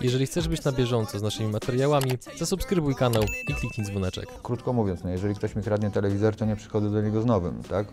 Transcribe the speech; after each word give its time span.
Jeżeli 0.00 0.26
chcesz 0.26 0.48
być 0.48 0.64
na 0.64 0.72
bieżąco 0.72 1.18
z 1.18 1.22
naszymi 1.22 1.48
materiałami, 1.52 2.10
zasubskrybuj 2.38 2.94
kanał 2.94 3.22
i 3.48 3.54
kliknij 3.54 3.86
dzwoneczek. 3.86 4.26
Krótko 4.42 4.72
mówiąc, 4.72 5.04
no 5.04 5.10
jeżeli 5.10 5.34
ktoś 5.34 5.56
mi 5.56 5.62
kradnie 5.62 5.90
telewizor, 5.90 6.36
to 6.36 6.44
nie 6.44 6.56
przychodzę 6.56 6.90
do 6.90 7.02
niego 7.02 7.22
z 7.22 7.26
nowym, 7.26 7.62
tak? 7.70 7.86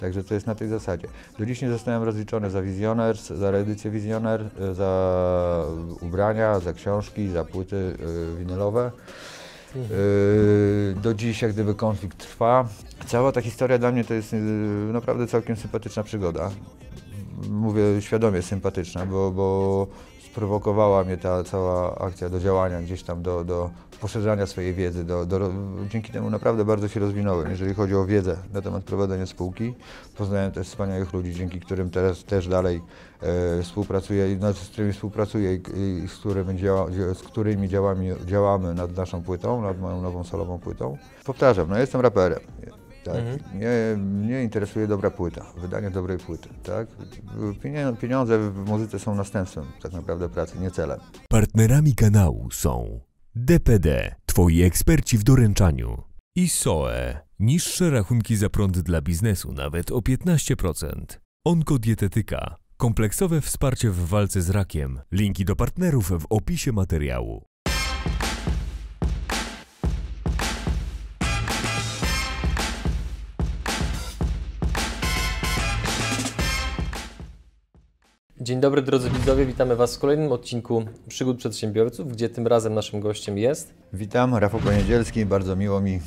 Także 0.00 0.24
to 0.24 0.34
jest 0.34 0.46
na 0.46 0.54
tej 0.54 0.68
zasadzie. 0.68 1.08
Do 1.38 1.46
dziś 1.46 1.62
nie 1.62 1.70
zostałem 1.70 2.02
rozliczony 2.02 2.50
za 2.50 2.62
wizjoner, 2.62 3.16
za 3.16 3.50
reedycję 3.50 3.90
wizjoner, 3.90 4.50
y, 4.70 4.74
za 4.74 5.64
ubrania, 6.00 6.60
za 6.60 6.72
książki, 6.72 7.28
za 7.28 7.44
płyty 7.44 7.76
y, 7.76 8.36
winylowe. 8.38 8.90
Y, 9.76 10.94
Do 11.02 11.14
dziś 11.14 11.42
jak 11.42 11.52
gdyby 11.52 11.74
konflikt 11.74 12.18
trwa. 12.18 12.68
Cała 13.06 13.32
ta 13.32 13.40
historia 13.40 13.78
dla 13.78 13.92
mnie 13.92 14.04
to 14.04 14.14
jest 14.14 14.34
naprawdę 14.92 15.26
całkiem 15.26 15.56
sympatyczna 15.56 16.02
przygoda. 16.02 16.50
Mówię 17.50 17.82
świadomie 18.00 18.42
sympatyczna, 18.42 19.06
bo, 19.06 19.30
bo 19.30 19.86
sprowokowała 20.32 21.04
mnie 21.04 21.16
ta 21.16 21.44
cała 21.44 21.98
akcja 21.98 22.28
do 22.28 22.40
działania 22.40 22.82
gdzieś 22.82 23.02
tam, 23.02 23.22
do, 23.22 23.44
do 23.44 23.70
poszerzania 24.00 24.46
swojej 24.46 24.74
wiedzy. 24.74 25.04
Do, 25.04 25.26
do, 25.26 25.50
dzięki 25.88 26.12
temu 26.12 26.30
naprawdę 26.30 26.64
bardzo 26.64 26.88
się 26.88 27.00
rozwinąłem, 27.00 27.50
jeżeli 27.50 27.74
chodzi 27.74 27.94
o 27.94 28.04
wiedzę 28.04 28.36
na 28.52 28.62
temat 28.62 28.84
prowadzenia 28.84 29.26
spółki. 29.26 29.74
Poznałem 30.16 30.52
też 30.52 30.68
wspaniałych 30.68 31.12
ludzi, 31.12 31.34
dzięki 31.34 31.60
którym 31.60 31.90
teraz 31.90 32.24
też 32.24 32.48
dalej 32.48 32.82
e, 33.22 33.62
współpracuję, 33.62 34.36
znaczy 34.36 34.64
z 34.64 34.68
którymi 34.68 34.92
współpracuję 34.92 35.54
i, 35.54 35.62
i 36.04 36.08
z, 36.08 36.14
którymi 36.14 36.58
działa, 36.58 36.86
dzia- 36.86 37.14
z 37.14 37.22
którymi 37.22 37.68
działami, 37.68 38.10
działamy 38.26 38.74
nad 38.74 38.96
naszą 38.96 39.22
płytą, 39.22 39.62
nad 39.62 39.80
moją 39.80 40.02
nową 40.02 40.24
solową 40.24 40.58
płytą. 40.58 40.98
Powtarzam, 41.24 41.68
no 41.70 41.78
jestem 41.78 42.00
raperem. 42.00 42.40
Tak, 43.04 43.14
Mhm. 43.16 43.38
mnie, 43.56 43.68
mnie 43.98 44.42
interesuje 44.42 44.86
dobra 44.86 45.10
płyta, 45.10 45.46
wydanie 45.56 45.90
dobrej 45.90 46.18
płyty, 46.18 46.48
tak? 46.62 46.88
Pieniądze 48.00 48.50
w 48.50 48.64
muzyce 48.68 48.98
są 48.98 49.14
następstwem 49.14 49.64
tak 49.82 49.92
naprawdę 49.92 50.28
pracy, 50.28 50.58
nie 50.60 50.70
celem. 50.70 51.00
Partnerami 51.28 51.94
kanału 51.94 52.50
są 52.50 53.00
DPD, 53.34 54.14
Twoi 54.26 54.62
eksperci 54.62 55.18
w 55.18 55.22
doręczaniu 55.24 56.02
i 56.36 56.48
SOE, 56.48 57.18
niższe 57.38 57.90
rachunki 57.90 58.36
za 58.36 58.50
prąd 58.50 58.78
dla 58.78 59.00
biznesu 59.00 59.52
nawet 59.52 59.90
o 59.90 60.00
15%. 60.02 61.20
Onkodietetyka, 61.46 62.56
kompleksowe 62.76 63.40
wsparcie 63.40 63.90
w 63.90 64.08
walce 64.08 64.42
z 64.42 64.50
rakiem. 64.50 65.00
Linki 65.12 65.44
do 65.44 65.56
partnerów 65.56 66.08
w 66.22 66.26
opisie 66.30 66.72
materiału. 66.72 67.44
Dzień 78.42 78.60
dobry 78.60 78.82
drodzy 78.82 79.10
widzowie, 79.10 79.46
witamy 79.46 79.76
Was 79.76 79.96
w 79.96 79.98
kolejnym 79.98 80.32
odcinku 80.32 80.84
Przygód 81.08 81.38
Przedsiębiorców, 81.38 82.12
gdzie 82.12 82.28
tym 82.28 82.46
razem 82.46 82.74
naszym 82.74 83.00
gościem 83.00 83.38
jest, 83.38 83.74
Witam, 83.92 84.34
Rafał 84.34 84.60
Poniedzielski, 84.60 85.26
bardzo 85.26 85.56
miło 85.56 85.80
mi 85.80 86.00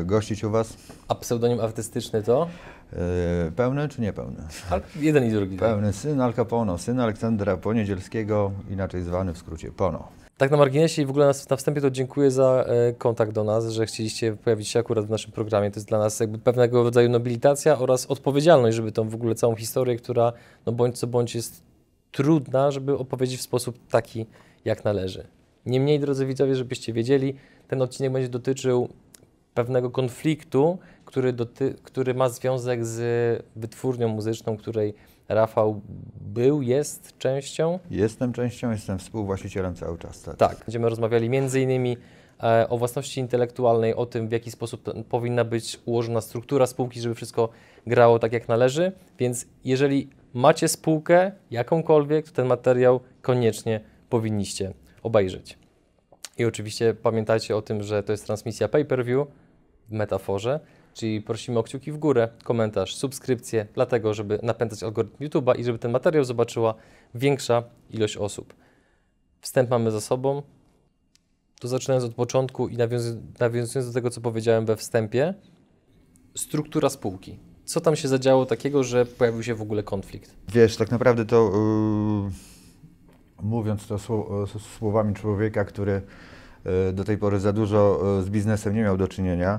e, 0.00 0.04
gościć 0.04 0.44
u 0.44 0.50
Was. 0.50 0.76
a 1.08 1.14
pseudonim 1.14 1.60
artystyczny 1.60 2.22
to 2.22 2.48
E, 2.92 3.50
pełny 3.56 3.88
czy 3.88 4.00
niepełny? 4.00 4.36
Al- 4.70 4.80
jeden 5.00 5.24
i 5.24 5.30
drugi. 5.30 5.56
Pełny 5.56 5.92
syn 5.92 6.20
Al 6.20 6.34
Capono, 6.34 6.78
syn 6.78 7.00
Aleksandra 7.00 7.56
Poniedzielskiego, 7.56 8.52
inaczej 8.70 9.02
zwany 9.02 9.34
w 9.34 9.38
skrócie 9.38 9.72
Pono. 9.72 10.08
Tak 10.36 10.50
na 10.50 10.56
marginesie 10.56 11.02
i 11.02 11.06
w 11.06 11.10
ogóle 11.10 11.26
na, 11.26 11.32
na 11.50 11.56
wstępie 11.56 11.80
to 11.80 11.90
dziękuję 11.90 12.30
za 12.30 12.64
e, 12.68 12.92
kontakt 12.92 13.32
do 13.32 13.44
nas, 13.44 13.68
że 13.68 13.86
chcieliście 13.86 14.36
pojawić 14.36 14.68
się 14.68 14.78
akurat 14.80 15.06
w 15.06 15.10
naszym 15.10 15.32
programie. 15.32 15.70
To 15.70 15.76
jest 15.76 15.88
dla 15.88 15.98
nas 15.98 16.20
jakby 16.20 16.38
pewnego 16.38 16.82
rodzaju 16.82 17.08
nobilitacja 17.08 17.78
oraz 17.78 18.06
odpowiedzialność, 18.06 18.76
żeby 18.76 18.92
tą 18.92 19.08
w 19.08 19.14
ogóle 19.14 19.34
całą 19.34 19.54
historię, 19.54 19.96
która 19.96 20.32
no 20.66 20.72
bądź 20.72 20.98
co 20.98 21.06
bądź 21.06 21.34
jest 21.34 21.67
trudna, 22.12 22.70
żeby 22.70 22.98
opowiedzieć 22.98 23.38
w 23.38 23.42
sposób 23.42 23.78
taki, 23.90 24.26
jak 24.64 24.84
należy. 24.84 25.26
Niemniej, 25.66 26.00
drodzy 26.00 26.26
widzowie, 26.26 26.54
żebyście 26.54 26.92
wiedzieli, 26.92 27.34
ten 27.68 27.82
odcinek 27.82 28.12
będzie 28.12 28.28
dotyczył 28.28 28.88
pewnego 29.54 29.90
konfliktu, 29.90 30.78
który, 31.04 31.32
doty- 31.32 31.74
który 31.82 32.14
ma 32.14 32.28
związek 32.28 32.86
z 32.86 33.44
wytwórnią 33.56 34.08
muzyczną, 34.08 34.56
której 34.56 34.94
Rafał 35.28 35.80
był, 36.20 36.62
jest 36.62 37.18
częścią. 37.18 37.78
Jestem 37.90 38.32
częścią, 38.32 38.70
jestem 38.70 38.98
współwłaścicielem 38.98 39.74
cały 39.74 39.98
czas. 39.98 40.22
Tak. 40.22 40.36
Tak, 40.36 40.58
będziemy 40.66 40.88
rozmawiali 40.88 41.30
między 41.30 41.60
innymi 41.60 41.96
e, 42.42 42.68
o 42.68 42.78
własności 42.78 43.20
intelektualnej, 43.20 43.94
o 43.94 44.06
tym, 44.06 44.28
w 44.28 44.32
jaki 44.32 44.50
sposób 44.50 45.04
powinna 45.08 45.44
być 45.44 45.80
ułożona 45.84 46.20
struktura 46.20 46.66
spółki, 46.66 47.00
żeby 47.00 47.14
wszystko 47.14 47.48
grało 47.86 48.18
tak, 48.18 48.32
jak 48.32 48.48
należy. 48.48 48.92
Więc 49.18 49.46
jeżeli 49.64 50.08
macie 50.34 50.68
spółkę, 50.68 51.32
jakąkolwiek, 51.50 52.26
to 52.26 52.32
ten 52.32 52.46
materiał 52.46 53.00
koniecznie 53.22 53.80
powinniście 54.08 54.74
obejrzeć. 55.02 55.58
I 56.38 56.44
oczywiście 56.44 56.94
pamiętajcie 56.94 57.56
o 57.56 57.62
tym, 57.62 57.82
że 57.82 58.02
to 58.02 58.12
jest 58.12 58.26
transmisja 58.26 58.68
pay-per-view 58.68 59.28
w 59.88 59.92
metaforze, 59.92 60.60
czyli 60.94 61.22
prosimy 61.22 61.58
o 61.58 61.62
kciuki 61.62 61.92
w 61.92 61.98
górę, 61.98 62.28
komentarz, 62.44 62.96
subskrypcję, 62.96 63.66
dlatego, 63.74 64.14
żeby 64.14 64.38
napędzać 64.42 64.82
algorytm 64.82 65.24
YouTube'a 65.24 65.58
i 65.58 65.64
żeby 65.64 65.78
ten 65.78 65.90
materiał 65.90 66.24
zobaczyła 66.24 66.74
większa 67.14 67.62
ilość 67.90 68.16
osób. 68.16 68.54
Wstęp 69.40 69.70
mamy 69.70 69.90
za 69.90 70.00
sobą. 70.00 70.42
To 71.60 71.68
zaczynając 71.68 72.04
od 72.04 72.14
początku 72.14 72.68
i 72.68 72.76
nawiązu- 72.76 73.20
nawiązując 73.40 73.88
do 73.88 73.94
tego, 73.94 74.10
co 74.10 74.20
powiedziałem 74.20 74.66
we 74.66 74.76
wstępie, 74.76 75.34
struktura 76.36 76.88
spółki. 76.88 77.38
Co 77.68 77.80
tam 77.80 77.96
się 77.96 78.08
zadziało 78.08 78.46
takiego, 78.46 78.84
że 78.84 79.06
pojawił 79.06 79.42
się 79.42 79.54
w 79.54 79.62
ogóle 79.62 79.82
konflikt? 79.82 80.30
Wiesz, 80.54 80.76
tak 80.76 80.90
naprawdę 80.90 81.24
to 81.24 81.50
yy, 82.24 82.30
mówiąc 83.42 83.86
to 83.86 83.94
s- 83.94 84.62
słowami 84.78 85.14
człowieka, 85.14 85.64
który 85.64 86.02
yy, 86.64 86.92
do 86.92 87.04
tej 87.04 87.18
pory 87.18 87.40
za 87.40 87.52
dużo 87.52 88.00
yy, 88.18 88.22
z 88.24 88.30
biznesem 88.30 88.74
nie 88.74 88.82
miał 88.82 88.96
do 88.96 89.08
czynienia, 89.08 89.58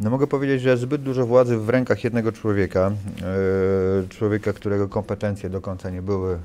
no 0.00 0.10
mogę 0.10 0.26
powiedzieć, 0.26 0.62
że 0.62 0.76
zbyt 0.76 1.02
dużo 1.02 1.26
władzy 1.26 1.56
w 1.58 1.68
rękach 1.68 2.04
jednego 2.04 2.32
człowieka, 2.32 2.92
yy, 4.02 4.08
człowieka, 4.08 4.52
którego 4.52 4.88
kompetencje 4.88 5.50
do 5.50 5.60
końca 5.60 5.90
nie 5.90 6.02
były 6.02 6.38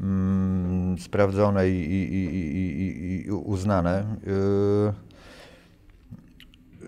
mm, 0.00 0.98
sprawdzone 0.98 1.68
i, 1.68 1.72
i, 1.72 2.14
i, 2.14 3.26
i, 3.26 3.30
uznane. 3.30 4.16
Yy, 4.26 4.92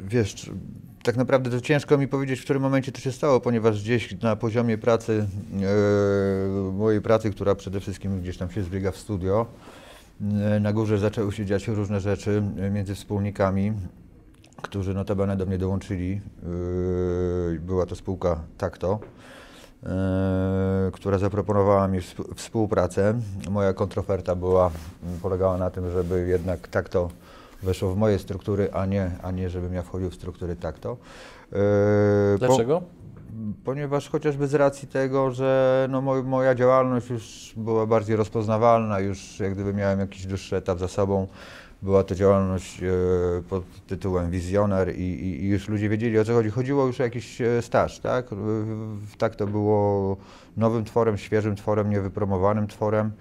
wiesz, 0.08 0.50
tak 1.02 1.16
naprawdę 1.16 1.50
to 1.50 1.60
ciężko 1.60 1.98
mi 1.98 2.08
powiedzieć, 2.08 2.40
w 2.40 2.44
którym 2.44 2.62
momencie 2.62 2.92
to 2.92 3.00
się 3.00 3.12
stało, 3.12 3.40
ponieważ 3.40 3.82
gdzieś 3.82 4.22
na 4.22 4.36
poziomie 4.36 4.78
pracy, 4.78 5.26
e, 6.68 6.72
mojej 6.72 7.00
pracy, 7.02 7.30
która 7.30 7.54
przede 7.54 7.80
wszystkim 7.80 8.20
gdzieś 8.20 8.36
tam 8.36 8.50
się 8.50 8.62
zbiega 8.62 8.90
w 8.92 8.96
studio, 8.96 9.46
e, 10.20 10.60
na 10.60 10.72
górze 10.72 10.98
zaczęły 10.98 11.32
się 11.32 11.46
dziać 11.46 11.68
różne 11.68 12.00
rzeczy 12.00 12.42
między 12.72 12.94
wspólnikami, 12.94 13.72
którzy 14.62 14.94
notabene 14.94 15.36
do 15.36 15.46
mnie 15.46 15.58
dołączyli. 15.58 16.20
E, 17.56 17.58
była 17.58 17.86
to 17.86 17.96
spółka 17.96 18.40
Takto, 18.58 18.98
e, 19.82 20.90
która 20.92 21.18
zaproponowała 21.18 21.88
mi 21.88 22.00
współ- 22.00 22.34
współpracę. 22.34 23.14
Moja 23.50 23.72
kontroferta 23.72 24.34
była, 24.36 24.70
polegała 25.22 25.58
na 25.58 25.70
tym, 25.70 25.90
żeby 25.90 26.28
jednak 26.28 26.68
Takto 26.68 27.08
weszło 27.62 27.92
w 27.92 27.96
moje 27.96 28.18
struktury, 28.18 28.68
a 28.72 28.86
nie, 28.86 29.10
a 29.22 29.30
nie 29.30 29.50
żebym 29.50 29.74
ja 29.74 29.82
wchodził 29.82 30.10
w 30.10 30.14
struktury 30.14 30.56
Takto. 30.56 30.96
E, 31.52 31.54
po- 32.32 32.46
Dlaczego? 32.46 32.82
Ponieważ 33.64 34.08
chociażby 34.08 34.46
z 34.46 34.54
racji 34.54 34.88
tego, 34.88 35.30
że 35.30 35.86
no 35.90 36.00
moj, 36.00 36.22
moja 36.22 36.54
działalność 36.54 37.10
już 37.10 37.52
była 37.56 37.86
bardziej 37.86 38.16
rozpoznawalna, 38.16 39.00
już 39.00 39.40
jak 39.40 39.54
gdyby 39.54 39.74
miałem 39.74 40.00
jakiś 40.00 40.26
dłuższy 40.26 40.56
etap 40.56 40.78
za 40.78 40.88
sobą, 40.88 41.26
była 41.82 42.04
to 42.04 42.14
działalność 42.14 42.82
e, 42.82 42.86
pod 43.48 43.64
tytułem 43.86 44.30
wizjoner 44.30 44.96
i, 44.96 45.02
i, 45.02 45.44
i 45.44 45.48
już 45.48 45.68
ludzie 45.68 45.88
wiedzieli 45.88 46.18
o 46.18 46.24
co 46.24 46.32
chodzi. 46.32 46.50
Chodziło 46.50 46.86
już 46.86 47.00
o 47.00 47.02
jakiś 47.02 47.40
e, 47.40 47.62
staż, 47.62 47.98
tak? 47.98 48.26
Tak 49.18 49.36
to 49.36 49.46
było 49.46 50.16
nowym 50.56 50.84
tworem, 50.84 51.18
świeżym 51.18 51.56
tworem, 51.56 51.90
niewypromowanym 51.90 52.66
tworem. 52.66 53.12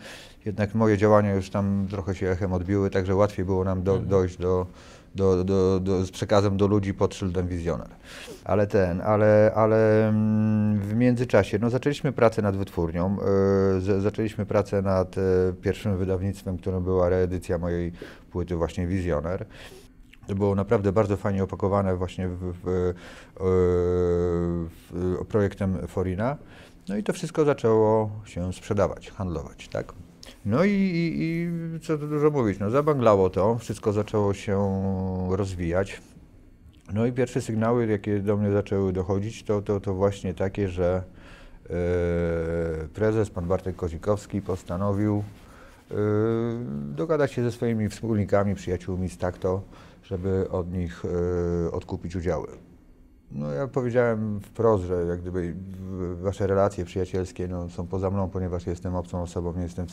Jednak 0.47 0.75
moje 0.75 0.97
działania 0.97 1.33
już 1.35 1.49
tam 1.49 1.87
trochę 1.89 2.15
się 2.15 2.29
echem 2.29 2.53
odbiły, 2.53 2.89
także 2.89 3.15
łatwiej 3.15 3.45
było 3.45 3.63
nam 3.63 3.83
do, 3.83 3.91
Mhm. 3.91 4.09
dojść 4.09 4.37
do, 4.37 4.65
do, 5.15 5.43
do, 5.43 5.79
do, 5.79 6.05
z 6.05 6.11
przekazem 6.11 6.57
do 6.57 6.67
ludzi 6.67 6.93
pod 6.93 7.15
szyldem 7.15 7.47
wizjoner. 7.47 7.87
Ale 8.45 8.67
ten, 8.67 9.01
ale, 9.01 9.51
ale 9.55 10.07
mm, 10.09 10.79
w 10.79 10.93
międzyczasie 10.95 11.59
no, 11.61 11.69
zaczęliśmy 11.69 12.11
pracę 12.11 12.41
nad 12.41 12.57
wytwórnią, 12.57 13.17
z- 13.79 14.03
zaczęliśmy 14.03 14.45
pracę 14.45 14.81
nad 14.81 15.17
e, 15.17 15.21
pierwszym 15.61 15.97
wydawnictwem, 15.97 16.57
którym 16.57 16.83
była 16.83 17.09
reedycja 17.09 17.57
mojej 17.57 17.91
płyty 18.31 18.55
właśnie 18.55 18.87
Wizjoner. 18.87 19.45
To 20.27 20.35
było 20.35 20.55
naprawdę 20.55 20.91
bardzo 20.91 21.17
fajnie 21.17 21.43
opakowane 21.43 21.95
właśnie 21.95 22.27
w, 22.29 22.53
w, 22.63 22.93
w, 24.89 25.25
projektem 25.29 25.87
Forina. 25.87 26.37
No 26.89 26.97
i 26.97 27.03
to 27.03 27.13
wszystko 27.13 27.45
zaczęło 27.45 28.09
się 28.25 28.53
sprzedawać, 28.53 29.11
handlować, 29.11 29.67
tak? 29.67 29.93
No 30.47 30.63
i, 30.65 30.71
i, 30.71 31.19
i 31.21 31.79
co 31.79 31.97
tu 31.97 32.07
dużo 32.07 32.29
mówić, 32.29 32.59
no 32.59 32.69
zabanglało 32.69 33.29
to, 33.29 33.57
wszystko 33.57 33.93
zaczęło 33.93 34.33
się 34.33 34.59
rozwijać. 35.31 36.01
No 36.93 37.05
i 37.05 37.11
pierwsze 37.11 37.41
sygnały, 37.41 37.87
jakie 37.87 38.19
do 38.19 38.37
mnie 38.37 38.51
zaczęły 38.51 38.93
dochodzić, 38.93 39.43
to, 39.43 39.61
to, 39.61 39.79
to 39.79 39.93
właśnie 39.93 40.33
takie, 40.33 40.69
że 40.69 41.03
e, 41.63 41.73
prezes, 42.93 43.29
pan 43.29 43.47
Bartek 43.47 43.75
Kozikowski 43.75 44.41
postanowił 44.41 45.23
dogadać 46.95 47.31
się 47.31 47.43
ze 47.43 47.51
swoimi 47.51 47.89
wspólnikami, 47.89 48.55
przyjaciółmi 48.55 49.09
z 49.09 49.17
takto, 49.17 49.61
żeby 50.03 50.49
od 50.49 50.73
nich 50.73 51.03
odkupić 51.71 52.15
udziały. 52.15 52.66
No 53.31 53.51
ja 53.51 53.67
powiedziałem 53.67 54.39
wprost, 54.39 54.83
że 54.83 55.05
jak 55.05 55.21
gdyby 55.21 55.55
wasze 56.21 56.47
relacje 56.47 56.85
przyjacielskie 56.85 57.47
no, 57.47 57.69
są 57.69 57.87
poza 57.87 58.11
mną, 58.11 58.29
ponieważ 58.29 58.67
jestem 58.67 58.95
obcą 58.95 59.21
osobą, 59.21 59.53
nie, 59.53 59.63
jestem, 59.63 59.85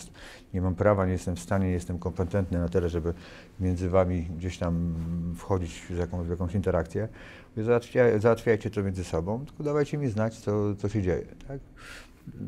nie 0.55 0.61
mam 0.61 0.75
prawa, 0.75 1.07
nie 1.07 1.13
jestem 1.13 1.37
w 1.37 1.41
stanie, 1.41 1.67
nie 1.67 1.73
jestem 1.73 1.99
kompetentny 1.99 2.59
na 2.59 2.69
tyle, 2.69 2.89
żeby 2.89 3.15
między 3.61 3.91
wami 3.91 4.23
gdzieś 4.23 4.59
tam 4.59 4.95
wchodzić 5.37 5.81
w 5.91 5.99
jakąś, 5.99 6.27
w 6.27 6.31
jakąś 6.31 6.55
interakcję. 6.55 7.09
Załatwia, 7.57 8.19
załatwiajcie 8.19 8.71
to 8.71 8.83
między 8.83 9.05
sobą, 9.05 9.45
tylko 9.47 9.63
dawajcie 9.63 9.99
mi 9.99 10.09
znać, 10.09 10.39
co, 10.39 10.75
co 10.75 10.89
się 10.89 11.03
dzieje. 11.03 11.27
Tak? 11.49 11.59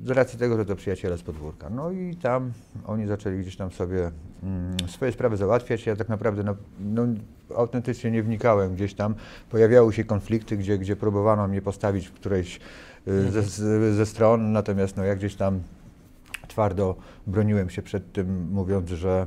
Z 0.05 0.11
racji 0.11 0.39
tego, 0.39 0.57
że 0.57 0.65
to 0.65 0.77
przyjaciele 0.77 1.19
z 1.19 1.23
podwórka. 1.23 1.71
No 1.71 1.91
i 1.91 2.17
tam 2.17 2.53
oni 2.87 3.07
zaczęli 3.07 3.39
gdzieś 3.39 3.57
tam 3.57 3.71
sobie 3.71 4.11
mm, 4.43 4.77
swoje 4.89 5.13
sprawy 5.13 5.37
załatwiać. 5.37 5.87
Ja 5.87 5.97
tak 5.97 6.09
naprawdę 6.09 6.43
no, 6.43 6.57
no, 6.81 7.07
autentycznie 7.57 8.11
nie 8.11 8.23
wnikałem 8.23 8.75
gdzieś 8.75 8.95
tam. 8.95 9.15
Pojawiały 9.51 9.93
się 9.93 10.05
konflikty, 10.05 10.57
gdzie, 10.57 10.79
gdzie 10.79 10.97
próbowano 10.97 11.49
mnie 11.49 11.63
postawić 11.63 12.09
w 12.09 12.13
którejś 12.13 12.61
y, 13.09 13.31
ze, 13.31 13.43
ze 13.95 14.07
stron, 14.07 14.53
natomiast 14.53 14.97
no, 14.97 15.05
ja 15.05 15.17
gdzieś 15.17 15.35
tam 15.35 15.61
twardo 16.49 16.97
broniłem 17.27 17.71
się 17.71 17.83
przed 17.83 18.13
tym, 18.13 18.49
mówiąc, 18.51 18.91
że 18.91 19.27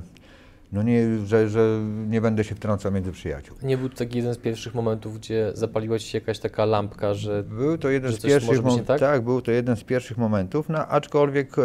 no 0.71 0.83
nie, 0.83 1.17
że, 1.25 1.49
że 1.49 1.79
nie 2.07 2.21
będę 2.21 2.43
się 2.43 2.55
wtrącał 2.55 2.91
między 2.91 3.11
przyjaciół. 3.11 3.57
Nie 3.63 3.77
był 3.77 3.89
to 3.89 3.95
taki 3.95 4.17
jeden 4.17 4.33
z 4.33 4.37
pierwszych 4.37 4.75
momentów, 4.75 5.19
gdzie 5.19 5.51
zapaliła 5.53 5.99
ci 5.99 6.07
się 6.07 6.17
jakaś 6.17 6.39
taka 6.39 6.65
lampka, 6.65 7.13
że 7.13 7.43
Był 7.43 7.77
to 7.77 7.89
jeden 7.89 8.11
z 8.11 8.21
pierwszych 8.21 8.63
momentów, 8.63 8.87
tak? 8.87 8.99
tak? 8.99 9.21
był 9.21 9.41
to 9.41 9.51
jeden 9.51 9.75
z 9.75 9.83
pierwszych 9.83 10.17
momentów, 10.17 10.69
no 10.69 10.87
aczkolwiek 10.87 11.59
e, 11.59 11.61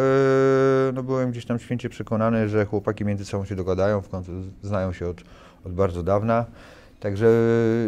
no, 0.94 1.02
byłem 1.02 1.30
gdzieś 1.30 1.46
tam 1.46 1.58
święcie 1.58 1.88
przekonany, 1.88 2.48
że 2.48 2.66
chłopaki 2.66 3.04
między 3.04 3.24
sobą 3.24 3.44
się 3.44 3.56
dogadają, 3.56 4.00
w 4.00 4.08
końcu 4.08 4.32
znają 4.62 4.92
się 4.92 5.08
od, 5.08 5.22
od 5.64 5.72
bardzo 5.72 6.02
dawna. 6.02 6.46
Także, 7.04 7.28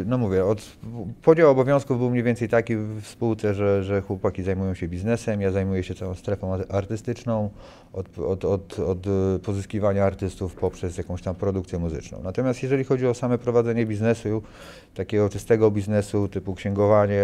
no 0.06 0.18
mówię, 0.18 0.44
od, 0.44 0.76
podział 1.22 1.50
obowiązków 1.50 1.98
był 1.98 2.10
mniej 2.10 2.22
więcej 2.22 2.48
taki 2.48 2.76
w 2.76 3.06
spółce, 3.06 3.54
że, 3.54 3.82
że 3.84 4.00
chłopaki 4.00 4.42
zajmują 4.42 4.74
się 4.74 4.88
biznesem, 4.88 5.40
ja 5.40 5.50
zajmuję 5.50 5.82
się 5.82 5.94
całą 5.94 6.14
strefą 6.14 6.58
artystyczną, 6.68 7.50
od, 7.96 8.19
od, 8.19 8.44
od, 8.44 8.78
od 8.78 8.98
pozyskiwania 9.43 10.04
artystów 10.04 10.54
poprzez 10.54 10.98
jakąś 10.98 11.22
tam 11.22 11.34
produkcję 11.34 11.78
muzyczną. 11.78 12.19
Natomiast 12.25 12.62
jeżeli 12.62 12.84
chodzi 12.84 13.06
o 13.06 13.14
same 13.14 13.38
prowadzenie 13.38 13.87
biznesu, 13.87 14.43
takiego 14.94 15.28
czystego 15.28 15.70
biznesu, 15.70 16.28
typu 16.28 16.54
księgowanie, 16.54 17.20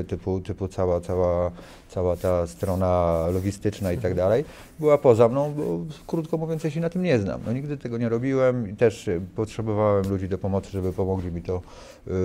e, 0.00 0.04
typu, 0.04 0.40
typu 0.40 0.68
cała, 0.68 1.00
cała, 1.00 1.50
cała 1.88 2.16
ta 2.16 2.46
strona 2.46 3.24
logistyczna 3.32 3.92
i 3.92 3.98
tak 3.98 4.14
dalej, 4.14 4.44
była 4.78 4.98
poza 4.98 5.28
mną, 5.28 5.54
bo 5.54 5.94
krótko 6.06 6.38
mówiąc, 6.38 6.64
ja 6.64 6.70
się 6.70 6.80
na 6.80 6.90
tym 6.90 7.02
nie 7.02 7.18
znam. 7.18 7.40
No, 7.46 7.52
nigdy 7.52 7.76
tego 7.76 7.98
nie 7.98 8.08
robiłem 8.08 8.70
i 8.70 8.76
też 8.76 9.10
potrzebowałem 9.36 10.08
ludzi 10.10 10.28
do 10.28 10.38
pomocy, 10.38 10.70
żeby 10.70 10.92
pomogli 10.92 11.32
mi 11.32 11.42
to 11.42 11.62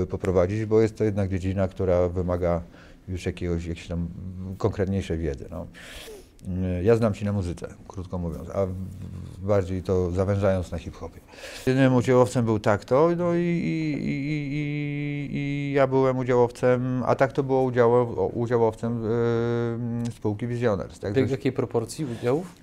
y, 0.04 0.08
poprowadzić, 0.08 0.66
bo 0.66 0.82
jest 0.82 0.98
to 0.98 1.04
jednak 1.04 1.30
dziedzina, 1.30 1.68
która 1.68 2.10
wymaga 2.10 2.62
już 3.08 3.26
jakiegoś, 3.26 3.66
jakiejś 3.66 3.88
tam 3.88 4.08
konkretniejszej 4.58 5.18
wiedzy. 5.18 5.46
No. 5.52 5.68
Y, 6.48 6.84
ja 6.84 6.96
znam 6.96 7.16
się 7.16 7.26
na 7.26 7.34
muzyce, 7.34 7.68
krótko 7.88 8.18
mówiąc, 8.18 8.50
a 8.50 8.68
bardziej 9.38 9.84
to 9.84 10.12
zawężając 10.12 10.72
na 10.72 10.78
hip-hopie. 10.78 11.20
Jedynym 11.66 11.96
udziałowcem 11.96 12.46
był 12.46 12.60
Takto, 12.60 13.10
no 13.18 13.36
i, 13.36 13.40
i, 13.40 13.94
i, 14.04 15.30
i, 15.32 15.74
ja 15.74 15.88
byłem 15.88 16.18
udziałowcem, 16.18 17.04
a 17.06 17.16
Takto 17.16 17.44
było 17.44 17.64
udział, 17.64 18.08
udziałowcem 18.34 19.06
y, 20.08 20.12
spółki 20.12 20.48
Visioners. 20.48 21.00
Tak? 21.00 21.14
W 21.14 21.30
jakiej 21.30 21.52
proporcji 21.52 22.06
udziałów? 22.06 22.56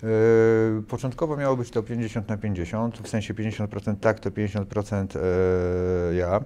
Y, 0.79 0.83
początkowo 0.83 1.37
miało 1.37 1.57
być 1.57 1.71
to 1.71 1.83
50 1.83 2.29
na 2.29 2.37
50, 2.37 2.99
w 2.99 3.09
sensie 3.09 3.35
50% 3.35 3.97
Takto, 4.01 4.31
50% 4.31 5.17
y, 5.17 6.15
ja. 6.15 6.41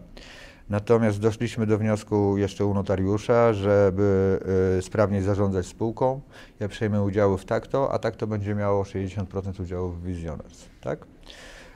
Natomiast 0.70 1.20
doszliśmy 1.20 1.66
do 1.66 1.78
wniosku 1.78 2.38
jeszcze 2.38 2.64
u 2.64 2.74
notariusza, 2.74 3.52
żeby 3.52 4.38
y, 4.78 4.82
sprawniej 4.82 5.22
zarządzać 5.22 5.66
spółką. 5.66 6.20
Ja 6.60 6.68
przejmę 6.68 7.02
udziały 7.02 7.38
w 7.38 7.44
takto, 7.44 7.92
a 7.92 7.98
takto 7.98 8.26
będzie 8.26 8.54
miało 8.54 8.82
60% 8.82 9.62
udziałów 9.62 10.02
w 10.02 10.06
Visioners. 10.06 10.64
Tak? 10.80 11.06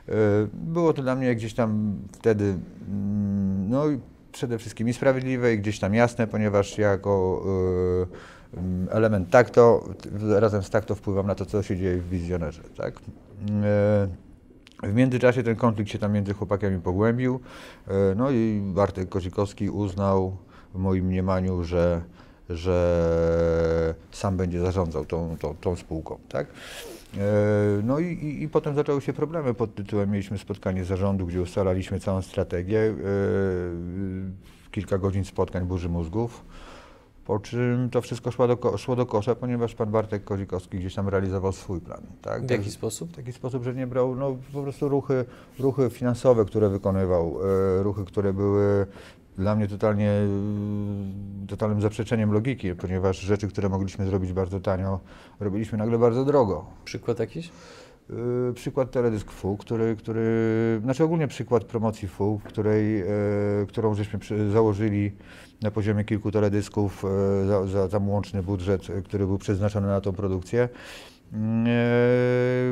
Y, 0.09 0.13
było 0.53 0.93
to 0.93 1.03
dla 1.03 1.15
mnie 1.15 1.35
gdzieś 1.35 1.55
tam 1.55 1.99
wtedy 2.13 2.45
mm, 2.45 3.71
no, 3.71 3.85
przede 4.33 4.59
wszystkim 4.59 4.89
i 4.89 4.93
sprawiedliwe 4.93 5.55
i 5.55 5.59
gdzieś 5.59 5.79
tam 5.79 5.95
jasne, 5.95 6.27
ponieważ 6.27 6.79
jako 6.79 7.43
y, 8.55 8.59
mm, 8.59 8.89
element 8.91 9.31
takto, 9.31 9.89
razem 10.29 10.63
z 10.63 10.71
takto 10.71 10.95
wpływam 10.95 11.27
na 11.27 11.35
to, 11.35 11.47
co 11.47 11.63
się 11.63 11.77
dzieje 11.77 11.97
w 11.97 12.09
wizjonerze. 12.09 12.63
Tak? 12.77 13.01
W 14.83 14.95
międzyczasie 14.95 15.43
ten 15.43 15.57
konflikt 15.57 15.91
się 15.91 15.99
tam 15.99 16.13
między 16.13 16.35
chłopakami 16.35 16.81
pogłębił, 16.81 17.41
e, 17.89 17.93
no 18.17 18.31
i 18.31 18.61
Bartek 18.65 19.09
Kozikowski 19.09 19.71
uznał 19.71 20.37
w 20.75 20.79
moim 20.79 21.05
mniemaniu, 21.05 21.65
że, 21.65 22.03
że 22.51 23.95
sam 24.11 24.37
będzie 24.37 24.61
zarządzał 24.61 25.05
tą, 25.05 25.37
tą, 25.41 25.55
tą 25.55 25.77
spółką, 25.77 26.19
tak? 26.29 26.47
E, 26.47 27.21
no 27.85 27.99
i, 27.99 28.07
i, 28.07 28.43
i, 28.43 28.49
potem 28.49 28.75
zaczęły 28.75 29.01
się 29.01 29.13
problemy 29.13 29.55
pod 29.55 29.75
tytułem, 29.75 30.11
mieliśmy 30.11 30.39
spotkanie 30.39 30.85
zarządu, 30.85 31.27
gdzie 31.27 31.43
ustalaliśmy 31.43 32.01
całą 32.01 32.23
strategię, 32.23 32.81
e, 32.81 32.95
kilka 34.71 34.99
godzin 34.99 35.25
spotkań 35.25 35.65
burzy 35.65 35.89
mózgów, 35.89 36.45
po 37.29 37.39
czym 37.39 37.91
to 37.91 38.01
wszystko 38.01 38.31
szło 38.31 38.49
do, 38.49 38.79
szło 38.79 38.97
do 38.97 39.07
kosza, 39.07 39.35
ponieważ 39.35 39.75
pan 39.75 39.91
Bartek 39.91 40.25
Kozikowski 40.25 40.79
gdzieś 40.79 40.95
tam 40.95 41.09
realizował 41.09 41.53
swój 41.53 41.81
plan. 41.81 42.03
Tak? 42.23 42.47
W 42.47 42.51
jaki 42.51 42.71
sposób? 42.71 43.13
W 43.13 43.17
taki 43.17 43.33
sposób, 43.33 43.65
że 43.65 43.75
nie 43.75 43.87
brał 43.87 44.17
no, 44.17 44.37
po 44.53 44.63
prostu 44.63 44.89
ruchy, 44.89 45.25
ruchy 45.59 45.91
finansowe, 45.91 46.45
które 46.45 46.69
wykonywał, 46.69 47.39
e, 47.79 47.83
ruchy, 47.83 48.05
które 48.05 48.33
były 48.33 48.87
dla 49.37 49.55
mnie 49.55 49.69
totalnie, 49.69 50.13
totalnym 51.49 51.81
zaprzeczeniem 51.81 52.33
logiki, 52.33 52.75
ponieważ 52.75 53.21
rzeczy, 53.21 53.49
które 53.49 53.69
mogliśmy 53.69 54.07
zrobić 54.07 54.33
bardzo 54.33 54.61
tanio, 54.61 55.01
robiliśmy 55.41 55.79
nagle 55.79 55.99
bardzo 55.99 56.25
drogo. 56.25 56.65
Przykład 56.85 57.19
jakiś? 57.19 57.51
Yy, 58.11 58.53
przykład 58.55 58.91
teledysk 58.91 59.31
FU, 59.31 59.57
który, 59.57 59.97
który, 59.97 60.81
znaczy 60.83 61.05
ogólnie 61.05 61.29
przykład 61.29 61.65
promocji 61.65 62.09
FU, 62.09 62.41
której, 62.45 62.99
yy, 62.99 63.67
którą 63.69 63.95
żeśmy 63.95 64.19
przy, 64.19 64.51
założyli 64.51 65.13
na 65.63 65.71
poziomie 65.71 66.05
kilku 66.05 66.31
teledysków 66.31 67.05
yy, 67.41 67.47
za, 67.47 67.67
za 67.67 67.89
tam 67.89 68.09
łączny 68.09 68.43
budżet, 68.43 68.87
który 69.05 69.27
był 69.27 69.39
przeznaczony 69.39 69.87
na 69.87 70.01
tą 70.01 70.13
produkcję, 70.13 70.69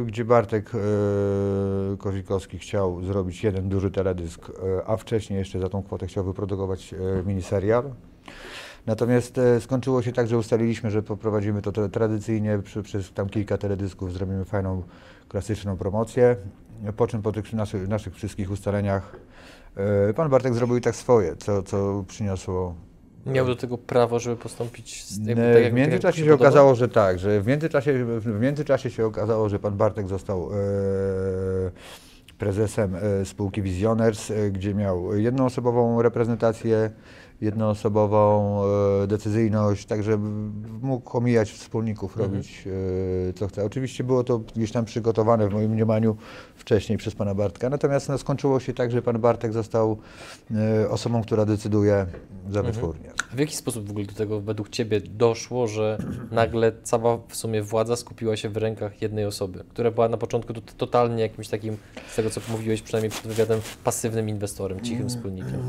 gdzie 0.06 0.25
Bartek 0.25 0.71
Kozikowski 1.99 2.59
chciał 2.59 3.05
zrobić 3.05 3.44
jeden 3.44 3.69
duży 3.69 3.91
teledysk, 3.91 4.53
a 4.87 4.96
wcześniej 4.96 5.39
jeszcze 5.39 5.60
za 5.60 5.69
tą 5.69 5.82
kwotę 5.82 6.06
chciał 6.06 6.25
wyprodukować 6.25 6.94
miniserial. 7.27 7.91
Natomiast 8.87 9.41
skończyło 9.60 10.03
się 10.03 10.13
tak, 10.13 10.29
że 10.29 10.39
ustaliliśmy, 10.39 10.91
że 10.91 11.03
poprowadzimy 11.03 11.63
to 11.63 11.89
tradycyjnie 11.89 12.58
przez 12.82 13.13
tam 13.13 13.29
kilka 13.29 13.58
teledysków, 13.58 14.13
zrobimy 14.13 14.44
fajną 14.44 14.82
klasyczną 15.29 15.77
promocję, 15.77 16.37
po 16.97 17.06
czym 17.06 17.23
po 17.23 17.33
tych 17.33 17.53
naszych, 17.53 17.89
naszych 17.89 18.15
wszystkich 18.15 18.51
ustaleniach 18.51 19.17
e, 20.09 20.15
pan 20.15 20.31
Bartek 20.31 20.55
zrobił 20.55 20.77
i 20.77 20.81
tak 20.81 20.97
swoje, 20.97 21.37
co, 21.37 21.63
co 21.63 22.05
przyniosło 22.09 22.75
Miał 23.27 23.47
do 23.47 23.56
tego 23.56 23.79
prawo, 23.79 24.19
żeby 24.19 24.37
postąpić 24.37 25.05
jakby, 25.25 25.53
tak, 25.55 25.63
jak, 25.63 25.73
w 25.73 25.77
międzyczasie 25.77 26.19
tak, 26.19 26.29
się 26.29 26.35
okazało, 26.35 26.75
że 26.75 26.89
tak, 26.89 27.19
że 27.19 27.41
w 27.41 27.47
międzyczasie, 27.47 28.05
w 28.05 28.41
międzyczasie 28.41 28.91
się 28.91 29.06
okazało, 29.06 29.49
że 29.49 29.59
pan 29.59 29.77
Bartek 29.77 30.09
został 30.09 30.51
e, 30.53 30.56
prezesem 32.39 32.95
e, 32.95 33.25
spółki 33.25 33.63
Visioners, 33.63 34.31
e, 34.31 34.51
gdzie 34.51 34.75
miał 34.75 35.17
jednoosobową 35.17 36.03
reprezentację 36.03 36.91
jednoosobową 37.40 38.60
e, 39.02 39.06
decyzyjność, 39.06 39.86
tak 39.86 40.02
żeby 40.02 40.28
mógł 40.82 41.16
omijać 41.16 41.50
wspólników, 41.50 42.12
mhm. 42.12 42.31
robić 42.31 42.64
e, 43.28 43.32
co 43.32 43.48
chce. 43.48 43.64
Oczywiście 43.64 44.05
było 44.05 44.24
to 44.24 44.38
gdzieś 44.38 44.72
tam 44.72 44.84
przygotowane 44.84 45.48
w 45.48 45.52
moim 45.52 45.70
mniemaniu 45.70 46.16
wcześniej 46.55 46.98
przez 46.98 47.14
pana 47.14 47.34
Bartka, 47.34 47.70
natomiast 47.70 48.08
no, 48.08 48.19
skończyło 48.19 48.60
się 48.60 48.74
tak, 48.74 48.90
że 48.90 49.02
pan 49.02 49.19
Bartek 49.19 49.52
został 49.52 49.98
e, 50.50 50.88
osobą, 50.88 51.22
która 51.22 51.44
decyduje 51.44 52.06
za 52.50 52.58
mhm. 52.58 52.66
wytwórnię. 52.66 53.10
W 53.34 53.38
jaki 53.38 53.56
sposób 53.56 53.86
w 53.86 53.90
ogóle 53.90 54.06
do 54.06 54.14
tego 54.14 54.40
według 54.40 54.69
Ciebie 54.69 55.00
doszło, 55.00 55.66
że 55.66 55.98
nagle 56.31 56.72
cała 56.82 57.19
w 57.28 57.36
sumie 57.36 57.62
władza 57.62 57.96
skupiła 57.96 58.36
się 58.36 58.48
w 58.48 58.56
rękach 58.56 59.02
jednej 59.02 59.24
osoby, 59.24 59.64
która 59.69 59.90
była 59.90 60.08
na 60.08 60.16
początku 60.16 60.52
totalnie 60.76 61.22
jakimś 61.22 61.48
takim, 61.48 61.76
z 62.08 62.16
tego 62.16 62.31
co 62.31 62.40
mówiłeś 62.50 62.82
przynajmniej 62.82 63.10
przed 63.10 63.26
wywiadem, 63.26 63.60
pasywnym 63.84 64.28
inwestorem, 64.28 64.81
cichym 64.81 64.96
mm, 64.96 65.08
wspólnikiem? 65.08 65.60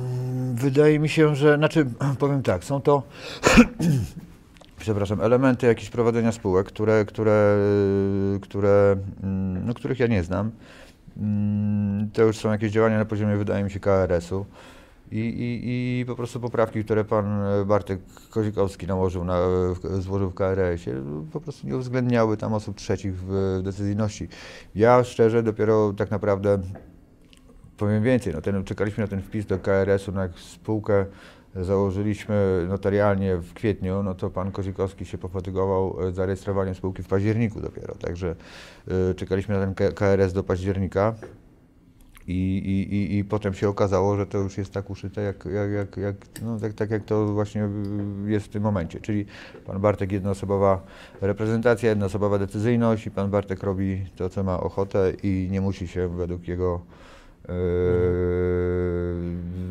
Wydaje 0.54 1.00
mi 1.00 1.10
się, 1.10 1.36
że 1.36 1.57
znaczy, 1.58 1.86
powiem 2.20 2.44
tak, 2.44 2.64
są 2.64 2.82
to 2.82 3.04
przepraszam, 4.80 5.22
elementy 5.22 5.68
jakieś 5.68 5.90
prowadzenia 5.90 6.32
spółek, 6.32 6.68
które, 6.68 7.06
które, 7.06 7.58
które, 8.42 8.96
mm, 9.24 9.66
no, 9.66 9.74
których 9.74 10.00
ja 10.00 10.08
nie 10.08 10.24
znam. 10.24 10.52
Mm, 11.18 12.10
to 12.14 12.22
już 12.22 12.38
są 12.38 12.52
jakieś 12.52 12.72
działania 12.72 12.98
na 12.98 13.06
poziomie, 13.06 13.38
wydaje 13.38 13.64
mi 13.64 13.72
się, 13.72 13.80
KRS-u. 13.80 14.46
I, 15.12 15.20
i, 15.20 16.00
I 16.00 16.06
po 16.06 16.16
prostu 16.16 16.40
poprawki, 16.40 16.84
które 16.84 17.04
pan 17.04 17.40
Bartek 17.66 18.00
Kozikowski 18.30 18.88
nałożył, 18.88 19.24
na, 19.24 19.40
złożył 20.00 20.30
w 20.30 20.34
KRS-ie, 20.34 20.96
po 21.32 21.42
prostu 21.42 21.68
nie 21.68 21.78
uwzględniały 21.78 22.38
tam 22.38 22.54
osób 22.54 22.78
trzecich 22.78 23.14
w 23.16 23.62
decyzyjności. 23.64 24.28
Ja 24.76 25.04
szczerze 25.04 25.44
dopiero 25.44 25.94
tak 25.94 26.12
naprawdę 26.12 26.60
powiem 27.78 28.04
więcej, 28.04 28.34
no 28.34 28.42
ten, 28.42 28.64
czekaliśmy 28.64 29.04
na 29.04 29.08
ten 29.08 29.22
wpis 29.22 29.46
do 29.46 29.60
KRS-u, 29.60 30.12
na 30.12 30.30
spółkę 30.36 31.06
założyliśmy 31.62 32.66
notarialnie 32.70 33.38
w 33.38 33.54
kwietniu, 33.54 34.04
no 34.04 34.16
to 34.16 34.30
pan 34.30 34.52
Kozikowski 34.52 35.06
się 35.06 35.18
pofatygował 35.18 36.08
e, 36.08 36.12
zarejestrowaniem 36.12 36.76
spółki 36.76 37.04
w 37.04 37.08
październiku 37.08 37.62
dopiero, 37.62 37.96
także 37.96 38.36
y, 39.12 39.16
czekaliśmy 39.16 39.56
na 39.60 39.74
ten 39.74 39.94
KRS 39.94 40.34
do 40.34 40.44
października. 40.44 41.16
I, 42.28 42.58
i, 42.58 42.96
i, 42.96 43.18
I 43.18 43.24
potem 43.24 43.54
się 43.54 43.70
okazało, 43.70 44.18
że 44.18 44.26
to 44.26 44.38
już 44.38 44.58
jest 44.58 44.74
tak 44.74 44.90
uszyte, 44.90 45.22
jak, 45.22 45.46
jak, 45.46 45.72
jak, 45.72 45.98
jak, 45.98 46.16
no, 46.42 46.60
tak, 46.60 46.74
tak 46.74 46.92
jak 46.92 47.04
to 47.04 47.26
właśnie 47.26 47.70
jest 48.26 48.46
w 48.46 48.50
tym 48.50 48.64
momencie. 48.64 49.00
Czyli 49.00 49.26
pan 49.66 49.82
Bartek 49.82 50.12
jednoosobowa 50.12 50.82
reprezentacja, 51.22 51.90
jednoosobowa 51.90 52.40
decyzyjność 52.40 53.06
i 53.06 53.12
pan 53.12 53.30
Bartek 53.30 53.64
robi 53.64 54.06
to, 54.16 54.30
co 54.30 54.44
ma 54.44 54.60
ochotę 54.60 55.14
i 55.24 55.48
nie 55.52 55.62
musi 55.62 55.88
się 55.88 56.08
według 56.08 56.48
jego 56.48 56.82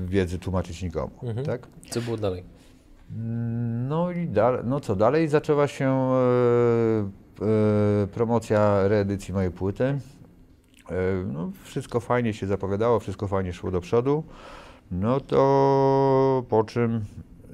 wiedzy 0.07 0.39
tłumaczyć 0.39 0.83
nikomu. 0.83 1.11
Mhm. 1.23 1.47
Tak? 1.47 1.67
Co 1.91 2.01
było 2.01 2.17
dalej? 2.17 2.45
No 3.89 4.11
i 4.11 4.29
dalej, 4.29 4.61
no 4.65 4.81
co 4.81 4.97
dalej? 4.97 5.29
Zaczęła 5.29 5.67
się 5.67 5.91
e, 5.91 6.17
e, 7.43 8.07
promocja 8.07 8.89
reedycji 8.89 9.35
mojej 9.35 9.51
płyty. 9.51 9.85
E, 9.85 9.99
no, 11.33 11.51
wszystko 11.65 12.01
fajnie 12.01 12.35
się 12.35 12.47
zapowiadało, 12.47 13.01
wszystko 13.01 13.29
fajnie 13.29 13.53
szło 13.53 13.71
do 13.71 13.81
przodu. 13.81 14.25
No 14.91 15.21
to 15.21 16.45
po 16.49 16.65
czym 16.65 17.05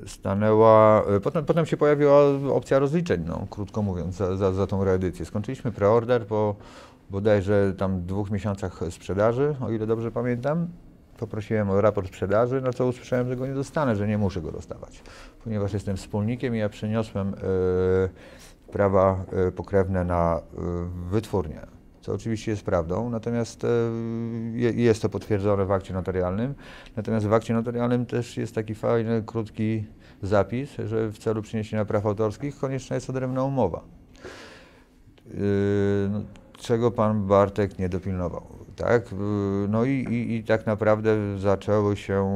stanęła. 0.07 1.05
Potem, 1.23 1.45
potem 1.45 1.67
się 1.67 1.77
pojawiła 1.77 2.23
opcja 2.53 2.79
rozliczeń, 2.79 3.25
no, 3.27 3.47
krótko 3.51 3.83
mówiąc, 3.83 4.15
za, 4.15 4.37
za, 4.37 4.53
za 4.53 4.67
tą 4.67 4.85
reedycję. 4.85 5.25
Skończyliśmy 5.25 5.73
preorder 5.73 6.27
po 6.27 6.57
bodajże 7.13 7.75
tam 7.79 8.07
dwóch 8.07 8.31
miesiącach 8.31 8.81
sprzedaży, 8.91 9.57
o 9.61 9.71
ile 9.71 9.87
dobrze 9.87 10.11
pamiętam. 10.11 10.69
Poprosiłem 11.19 11.71
o 11.71 11.81
raport 11.81 12.09
sprzedaży, 12.09 12.61
na 12.61 12.73
co 12.73 12.87
usłyszałem, 12.87 13.29
że 13.29 13.37
go 13.37 13.47
nie 13.47 13.55
dostanę, 13.55 13.97
że 13.97 14.09
nie 14.09 14.19
muszę 14.19 14.41
go 14.41 14.53
dostawać, 14.53 15.03
ponieważ 15.45 15.73
jestem 15.73 15.97
wspólnikiem 15.97 16.55
i 16.55 16.59
ja 16.59 16.69
przeniosłem 16.69 17.29
e, 17.29 17.33
prawa 18.73 19.25
e, 19.33 19.53
pokrewne 19.53 20.05
na 20.05 20.41
e, 20.41 20.61
wytwórnię, 21.11 21.61
co 22.01 22.13
oczywiście 22.13 22.51
jest 22.51 22.65
prawdą, 22.65 23.11
natomiast 23.11 23.67
je, 24.55 24.71
jest 24.71 25.03
to 25.03 25.09
potwierdzone 25.09 25.67
w 25.67 25.73
akcie 25.73 25.95
notarialnym. 25.95 26.55
Natomiast 26.97 27.27
w 27.27 27.33
akcie 27.33 27.55
notarialnym 27.55 28.07
też 28.07 28.37
jest 28.37 28.55
taki 28.55 28.75
fajny, 28.75 29.23
krótki 29.27 29.85
zapis, 30.23 30.71
że 30.85 31.09
w 31.09 31.19
celu 31.19 31.43
przyniesienia 31.43 31.85
praw 31.85 32.07
autorskich 32.07 32.59
konieczna 32.59 32.95
jest 32.95 33.11
odrębna 33.11 33.45
umowa. 33.45 33.83
No, 36.11 36.23
czego 36.63 36.91
pan 36.91 37.27
Bartek 37.27 37.79
nie 37.79 37.89
dopilnował. 37.89 38.43
Tak? 38.77 39.13
Yy, 39.13 39.19
No 39.69 39.85
i, 39.85 39.91
i, 39.91 40.35
i 40.37 40.45
tak 40.45 40.67
naprawdę 40.67 41.39
zaczęły 41.39 41.97
się 41.97 42.27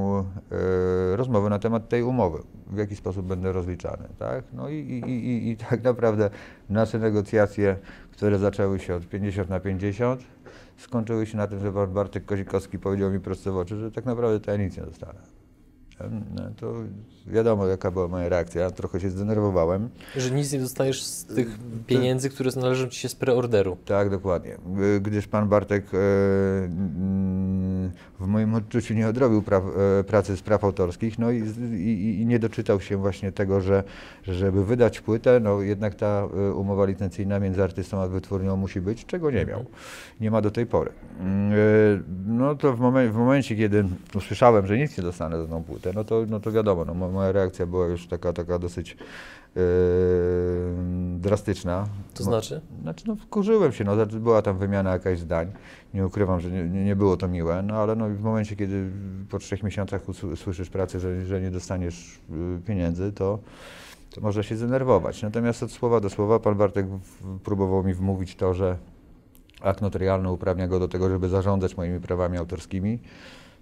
yy, 0.51 1.17
rozmowy 1.17 1.51
na 1.51 1.59
temat 1.59 1.89
tej 1.89 2.03
umowy, 2.03 2.43
w 2.67 2.77
jaki 2.79 2.97
sposób 2.97 3.27
będę 3.27 3.53
rozliczany. 3.53 4.09
Tak? 4.19 4.45
No 4.53 4.69
i, 4.69 4.75
i, 4.75 5.11
i, 5.11 5.51
i- 5.51 5.57
tak 5.57 5.83
naprawdę 5.85 6.31
nasze 6.71 6.99
negocjacje, 6.99 7.77
które 8.13 8.39
zaczęły 8.39 8.79
się 8.79 8.95
od 8.95 9.07
50 9.09 9.49
na 9.51 9.61
50, 9.61 10.21
skończyły 10.77 11.27
się 11.27 11.37
na 11.37 11.47
tym, 11.47 11.61
że 11.61 11.73
pan 11.73 11.93
Bartek 11.93 12.25
Kozikowski 12.25 12.79
powiedział 12.79 13.11
mi 13.11 13.21
prosto 13.21 13.53
w 13.53 13.57
oczy, 13.57 13.77
że 13.77 13.91
tak 13.93 14.05
naprawdę 14.05 14.41
to 14.41 14.51
ja 14.51 14.57
nic 14.57 14.77
nie 14.77 14.83
dostanę. 14.83 15.19
No, 16.35 16.43
to 16.57 16.73
wiadomo, 17.27 17.67
jaka 17.67 17.91
była 17.91 18.09
moja 18.09 18.29
reakcja. 18.29 18.71
Trochę 18.71 19.01
się 19.01 19.11
zdenerwowałem. 19.11 19.89
Że 20.17 20.31
nic 20.31 20.53
nie 20.53 20.59
dostajesz 20.59 21.03
z 21.03 21.25
tych 21.25 21.49
pieniędzy, 21.87 22.31
które 22.31 22.51
należą 22.57 22.87
ci 22.87 23.01
się 23.01 23.09
z 23.09 23.15
preorderu. 23.15 23.77
Tak, 23.85 24.11
dokładnie. 24.11 24.57
Y, 24.97 25.01
Gdyż 25.01 25.27
pan 25.27 25.49
Bartek 25.49 25.85
e, 25.95 25.99
mm, 26.65 27.91
w 28.21 28.27
moim 28.27 28.55
odczuciu 28.55 28.95
nie 28.95 29.09
odrobił 29.09 29.43
praw, 29.43 29.65
e, 30.01 30.05
pracy 30.05 30.37
z 30.37 30.43
praw 30.43 30.65
autorskich, 30.65 31.19
no 31.19 31.31
i, 31.31 31.43
i, 31.75 32.21
i 32.21 32.27
nie 32.27 32.39
doczytał 32.39 32.81
się 32.81 32.97
właśnie 32.97 33.33
tego, 33.33 33.61
że 33.61 33.85
że 34.23 34.35
żeby 34.35 34.65
wydać 34.65 35.01
płytę, 35.01 35.41
no 35.41 35.63
jednak 35.63 35.95
ta 35.95 36.29
umowa 36.55 36.85
licencyjna 36.85 37.41
między 37.41 37.63
artystą 37.63 38.03
a 38.03 38.09
wytwórnią 38.09 38.57
musi 38.57 38.81
być, 38.81 39.07
czego 39.07 39.31
nie 39.31 39.47
miał. 39.47 39.65
Nie 40.21 40.31
ma 40.31 40.41
do 40.41 40.51
tej 40.51 40.67
pory. 40.67 40.93
No 42.27 42.55
to 42.55 42.73
w, 42.73 42.81
momen, 42.81 43.13
w 43.13 43.17
momencie, 43.17 43.57
kiedy 43.57 43.85
usłyszałem, 44.15 44.67
że 44.67 44.79
nic 44.79 44.99
nie 44.99 45.05
dostanę 45.05 45.43
za 45.43 45.47
tą 45.47 45.63
płytę, 45.63 45.93
no 45.95 46.05
to, 46.05 46.25
no 46.29 46.41
to 46.41 46.53
wiadomo, 46.53 46.85
no, 46.85 46.95
moja 47.17 47.33
reakcja 47.33 47.67
była 47.67 47.87
już 47.87 48.07
taka, 48.07 48.33
taka 48.33 48.59
dosyć 48.59 48.97
e, 49.57 49.61
drastyczna. 51.19 51.89
To 52.15 52.25
znaczy? 52.25 52.61
znaczy, 52.83 53.05
no 53.09 53.17
wkurzyłem 53.17 53.73
się, 53.73 53.85
no, 53.85 54.07
była 54.07 54.43
tam 54.43 54.59
wymiana 54.59 54.93
jakaś 54.93 55.19
zdań, 55.19 55.53
nie 55.95 56.07
ukrywam, 56.07 56.41
że 56.41 56.51
nie, 56.51 56.85
nie, 56.85 56.97
było 56.97 57.17
to 57.17 57.29
miłe, 57.29 57.63
no 57.63 57.75
ale 57.75 57.97
no, 57.97 58.09
w 58.09 58.21
momencie, 58.21 58.57
kiedy 58.57 58.91
po 59.31 59.39
trzech 59.39 59.63
miesiącach 59.63 60.03
słyszysz 60.37 60.71
pracy, 60.71 61.01
że, 61.01 61.27
że 61.27 61.41
nie 61.41 61.51
dostaniesz 61.51 62.21
y, 62.31 62.61
pieniędzy, 62.67 63.13
to, 63.13 63.39
to 64.11 64.21
można 64.21 64.43
się 64.43 64.57
zdenerwować. 64.57 65.23
Natomiast 65.23 65.63
od 65.63 65.73
słowa 65.73 66.01
do 66.01 66.11
słowa 66.11 66.41
pan 66.41 66.55
Bartek 66.55 66.87
próbował 67.45 67.85
mi 67.85 67.95
wmówić 67.95 68.37
to, 68.37 68.55
że 68.55 68.77
akt 69.61 69.83
notarialny 69.83 70.31
uprawnia 70.31 70.69
go 70.69 70.79
do 70.79 70.89
tego, 70.89 71.09
żeby 71.09 71.29
zarządzać 71.29 71.77
moimi 71.77 72.01
prawami 72.01 72.39
autorskimi, 72.39 72.99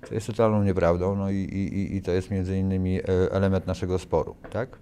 co 0.09 0.15
jest 0.15 0.27
totalną 0.27 0.63
nieprawdą, 0.63 1.17
no 1.17 1.31
i, 1.31 1.35
i, 1.37 1.97
i- 1.97 2.03
to 2.03 2.11
jest 2.13 2.31
między 2.31 2.59
innymi 2.59 2.99
e, 3.01 3.03
element 3.33 3.67
naszego 3.67 3.99
sporu, 3.99 4.35
tak? 4.53 4.69
E, 4.69 4.79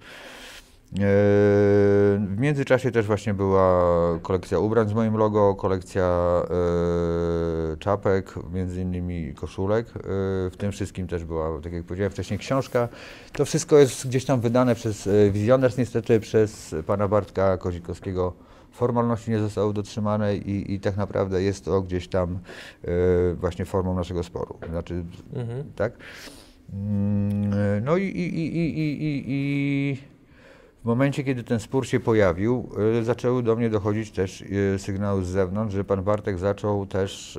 W 2.19 2.35
międzyczasie 2.39 2.91
też 2.91 3.07
właśnie 3.07 3.35
była 3.35 3.83
kolekcja 4.23 4.59
ubrań 4.59 4.89
z 4.89 4.93
moim 4.93 5.17
logo, 5.17 5.55
kolekcja 5.55 6.05
e, 7.73 7.77
czapek, 7.77 8.35
między 8.53 8.81
innymi 8.81 9.35
koszulek. 9.35 9.87
W 10.51 10.55
tym 10.59 10.73
wszystkim 10.73 11.07
też 11.07 11.25
była, 11.25 11.61
tak 11.61 11.73
jak 11.73 11.85
powiedziałem 11.85 12.11
wcześniej, 12.13 12.39
książka. 12.39 12.89
To 13.33 13.45
wszystko 13.45 13.79
jest 13.79 14.07
gdzieś 14.09 14.25
tam 14.25 14.41
wydane 14.41 14.75
przez 14.75 15.09
Wizjoners, 15.31 15.77
niestety 15.79 16.21
przez 16.21 16.75
pana 16.87 17.09
Bartka 17.09 17.57
Kozikowskiego. 17.59 18.33
Formalności 18.73 19.31
nie 19.31 19.39
zostały 19.39 19.75
dotrzymane 19.75 20.37
i, 20.37 20.73
i 20.75 20.81
tak 20.81 20.97
naprawdę 20.97 21.43
jest 21.43 21.65
to 21.65 21.83
gdzieś 21.83 22.09
tam 22.09 22.39
e, 22.85 22.89
właśnie 23.35 23.65
formą 23.65 23.95
naszego 23.95 24.23
sporu. 24.23 24.59
Znaczy, 24.71 25.05
Mhm. 25.35 25.65
tak? 25.77 25.93
Mm, 26.73 27.85
No 27.85 27.97
i, 27.97 28.03
i, 28.05 28.39
i, 28.39 28.57
i, 28.59 28.79
i, 28.79 29.25
i, 29.29 29.97
w 30.83 30.85
momencie, 30.85 31.25
kiedy 31.25 31.45
ten 31.45 31.61
spór 31.61 31.87
się 31.87 32.01
pojawił, 32.01 32.69
y, 33.01 33.05
zaczęły 33.05 33.43
do 33.43 33.57
mnie 33.57 33.71
dochodzić 33.71 34.11
też 34.11 34.41
y, 34.41 34.75
sygnały 34.79 35.25
z 35.25 35.29
zewnątrz, 35.29 35.75
że 35.75 35.85
pan 35.85 36.03
Bartek 36.05 36.39
zaczął 36.39 36.87
też 36.87 37.39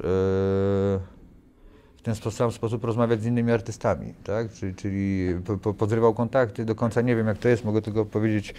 ten 2.03 2.15
sam 2.15 2.51
sposób 2.51 2.83
rozmawiać 2.83 3.21
z 3.21 3.25
innymi 3.25 3.51
artystami, 3.51 4.13
tak? 4.23 4.51
Czyli, 4.53 4.75
czyli 4.75 5.35
po, 5.45 5.57
po, 5.57 5.73
podrywał 5.73 6.13
kontakty, 6.13 6.65
do 6.65 6.75
końca 6.75 7.01
nie 7.01 7.15
wiem 7.15 7.27
jak 7.27 7.37
to 7.37 7.49
jest, 7.49 7.65
mogę 7.65 7.81
tylko 7.81 8.05
powiedzieć 8.05 8.49
y, 8.49 8.53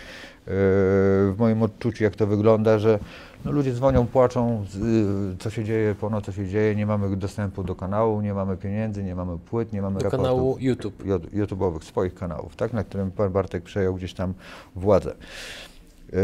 w 0.47 1.35
moim 1.39 1.63
odczuciu 1.63 2.05
jak 2.05 2.17
to 2.17 2.27
wygląda, 2.27 2.79
że 2.79 2.99
no, 3.45 3.53
ludzie 3.53 3.73
dzwonią, 3.73 4.07
płaczą, 4.07 4.65
z, 4.71 4.77
y, 5.35 5.37
co 5.39 5.51
się 5.51 5.65
dzieje, 5.65 5.95
pono 5.95 6.21
co 6.21 6.33
się 6.33 6.49
dzieje, 6.49 6.77
nie 6.77 6.87
mamy 6.87 7.17
dostępu 7.17 7.65
do 7.65 7.75
kanału, 7.75 8.21
nie 8.21 8.35
mamy 8.35 8.57
pieniędzy, 8.57 9.05
nie 9.05 9.15
mamy 9.15 9.39
płyt, 9.39 9.73
nie 9.73 9.83
mamy 9.83 9.99
Do 9.99 10.05
raportów. 10.05 10.27
kanału 10.27 10.57
YouTube. 10.61 11.05
YouTube'owych, 11.33 11.85
swoich 11.85 12.15
kanałów, 12.15 12.57
tak, 12.57 12.73
na 12.73 12.85
którym 12.85 13.11
pan 13.11 13.33
Bartek 13.33 13.63
przejął 13.63 13.95
gdzieś 13.95 14.15
tam 14.15 14.35
władzę. 14.77 15.15
Eee, 16.13 16.21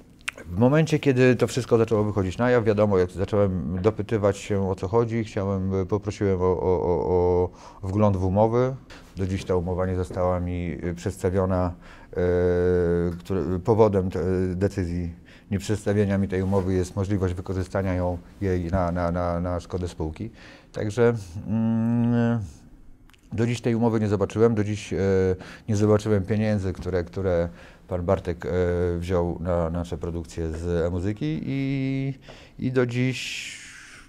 W 0.50 0.58
momencie, 0.58 0.98
kiedy 0.98 1.36
to 1.36 1.46
wszystko 1.46 1.78
zaczęło 1.78 2.04
wychodzić 2.04 2.38
na 2.38 2.50
jaw, 2.50 2.64
wiadomo, 2.64 2.98
jak 2.98 3.10
zacząłem 3.10 3.78
dopytywać 3.82 4.38
się 4.38 4.70
o 4.70 4.74
co 4.74 4.88
chodzi, 4.88 5.24
chciałem, 5.24 5.72
poprosiłem 5.88 6.40
o, 6.40 6.44
o, 6.44 6.60
o, 6.60 7.50
o 7.82 7.88
wgląd 7.88 8.16
w 8.16 8.24
umowy. 8.24 8.74
Do 9.16 9.26
dziś 9.26 9.44
ta 9.44 9.56
umowa 9.56 9.86
nie 9.86 9.96
została 9.96 10.40
mi 10.40 10.78
y, 10.84 10.94
przedstawiona. 10.94 11.72
e, 12.12 12.16
które, 13.18 13.58
powodem 13.64 14.10
te, 14.10 14.20
decyzji 14.54 15.12
nieprzedstawienia 15.50 16.18
mi 16.18 16.28
tej 16.28 16.42
umowy 16.42 16.74
jest 16.74 16.96
możliwość 16.96 17.34
wykorzystania 17.34 17.94
ją, 17.94 18.18
jej 18.40 18.64
na, 18.64 18.92
na, 18.92 19.12
na, 19.12 19.40
na 19.40 19.60
szkodę 19.60 19.88
spółki. 19.88 20.30
Także 20.72 21.14
mm, 21.46 22.40
do 23.32 23.46
dziś 23.46 23.60
tej 23.60 23.74
umowy 23.74 24.00
nie 24.00 24.08
zobaczyłem, 24.08 24.54
do 24.54 24.64
dziś 24.64 24.92
e, 24.92 24.98
nie 25.68 25.76
zobaczyłem 25.76 26.24
pieniędzy, 26.24 26.72
które, 26.72 27.04
które 27.04 27.48
pan 27.88 28.04
Bartek 28.04 28.46
e, 28.46 28.50
wziął 28.98 29.38
na 29.40 29.70
nasze 29.70 29.98
produkcje 29.98 30.50
z 30.50 30.86
e-muzyki 30.86 31.40
i, 31.42 32.14
i 32.58 32.72
do 32.72 32.86
dziś 32.86 33.66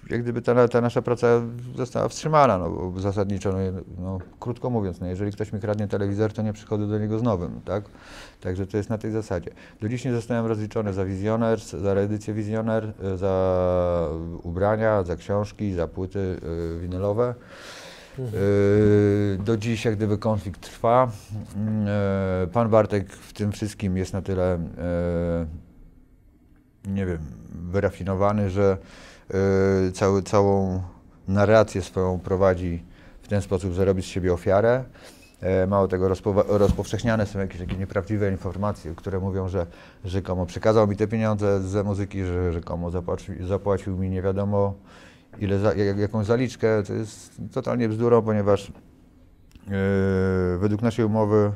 jak 0.10 0.24
gdyby 0.24 0.42
ta, 0.42 0.68
ta 0.68 0.82
nasza 0.82 1.02
praca 1.02 1.42
została 1.76 2.08
wstrzymana, 2.08 2.58
no, 2.58 2.94
zasadniczo, 3.00 3.52
no, 3.52 3.82
no, 3.98 4.20
krótko 4.40 4.70
mówiąc, 4.70 5.00
no, 5.00 5.08
jeżeli 5.08 5.32
ktoś 5.32 5.54
mi 5.54 5.60
kradnie 5.60 5.88
telewizor, 5.88 6.34
to 6.34 6.42
nie 6.42 6.54
przychodzę 6.54 6.88
do 6.88 7.00
niego 7.00 7.20
z 7.20 7.24
nowym, 7.24 7.62
tak? 7.66 7.84
Także 8.42 8.68
to 8.68 8.78
jest 8.78 8.90
na 8.90 8.98
tej 8.98 9.12
zasadzie. 9.12 9.52
Do 9.82 9.90
dziś 9.90 10.06
nie 10.06 10.14
zostałem 10.14 10.46
rozliczony 10.46 10.94
za 10.94 11.06
Wizjoner, 11.06 11.60
za 11.60 11.94
reedycję 11.94 12.34
Wizjoner, 12.34 12.94
e, 13.04 13.18
za 13.18 14.10
ubrania, 14.44 15.04
za 15.04 15.16
książki, 15.16 15.74
za 15.74 15.88
płyty 15.88 16.40
e, 16.76 16.80
winylowe. 16.80 17.36
Yy, 18.18 19.38
Do 19.44 19.58
dziś 19.58 19.86
jak 19.86 19.96
gdyby 19.96 20.18
konflikt 20.18 20.62
trwa. 20.62 21.12
Yy, 22.42 22.48
Pan 22.48 22.70
Bartek 22.70 23.14
w 23.14 23.34
tym 23.34 23.52
wszystkim 23.52 23.98
jest 23.98 24.14
na 24.14 24.22
tyle, 24.22 24.60
yy, 26.86 26.94
nie 26.94 27.06
wiem, 27.06 27.20
wyrafinowany, 27.72 28.50
że 28.50 28.78
cały, 29.94 30.24
całą 30.24 30.82
narrację 31.28 31.82
swoją 31.82 32.20
prowadzi 32.20 32.84
w 33.22 33.28
ten 33.28 33.42
sposób, 33.42 33.74
że 33.74 33.86
robi 33.86 34.02
z 34.02 34.06
siebie 34.06 34.34
ofiarę. 34.34 34.84
E, 35.42 35.68
Mało 35.68 35.88
tego, 35.88 36.10
rozpowszechniane 36.48 37.26
są 37.26 37.40
jakieś 37.40 37.60
takie 37.60 37.76
nieprawdziwe 37.76 38.32
informacje, 38.32 38.96
które 38.96 39.20
mówią, 39.20 39.48
że 39.48 39.66
rzekomo 40.06 40.46
przekazał 40.46 40.88
mi 40.88 40.96
te 40.96 41.08
pieniądze 41.08 41.62
ze 41.62 41.84
muzyki, 41.84 42.24
że 42.24 42.54
rzekomo 42.54 42.92
zapłaci, 42.92 43.32
zapłacił 43.48 43.98
mi 43.98 44.10
nie 44.10 44.22
wiadomo 44.22 44.74
ile 45.40 45.60
za, 45.60 45.74
jak, 45.74 45.98
jakąś 45.98 46.26
zaliczkę. 46.26 46.84
To 46.84 46.94
jest 46.94 47.42
totalnie 47.52 47.90
bzdurą, 47.90 48.22
ponieważ 48.22 48.68
e, 48.68 48.72
według 50.58 50.82
naszej 50.82 51.06
umowy 51.06 51.52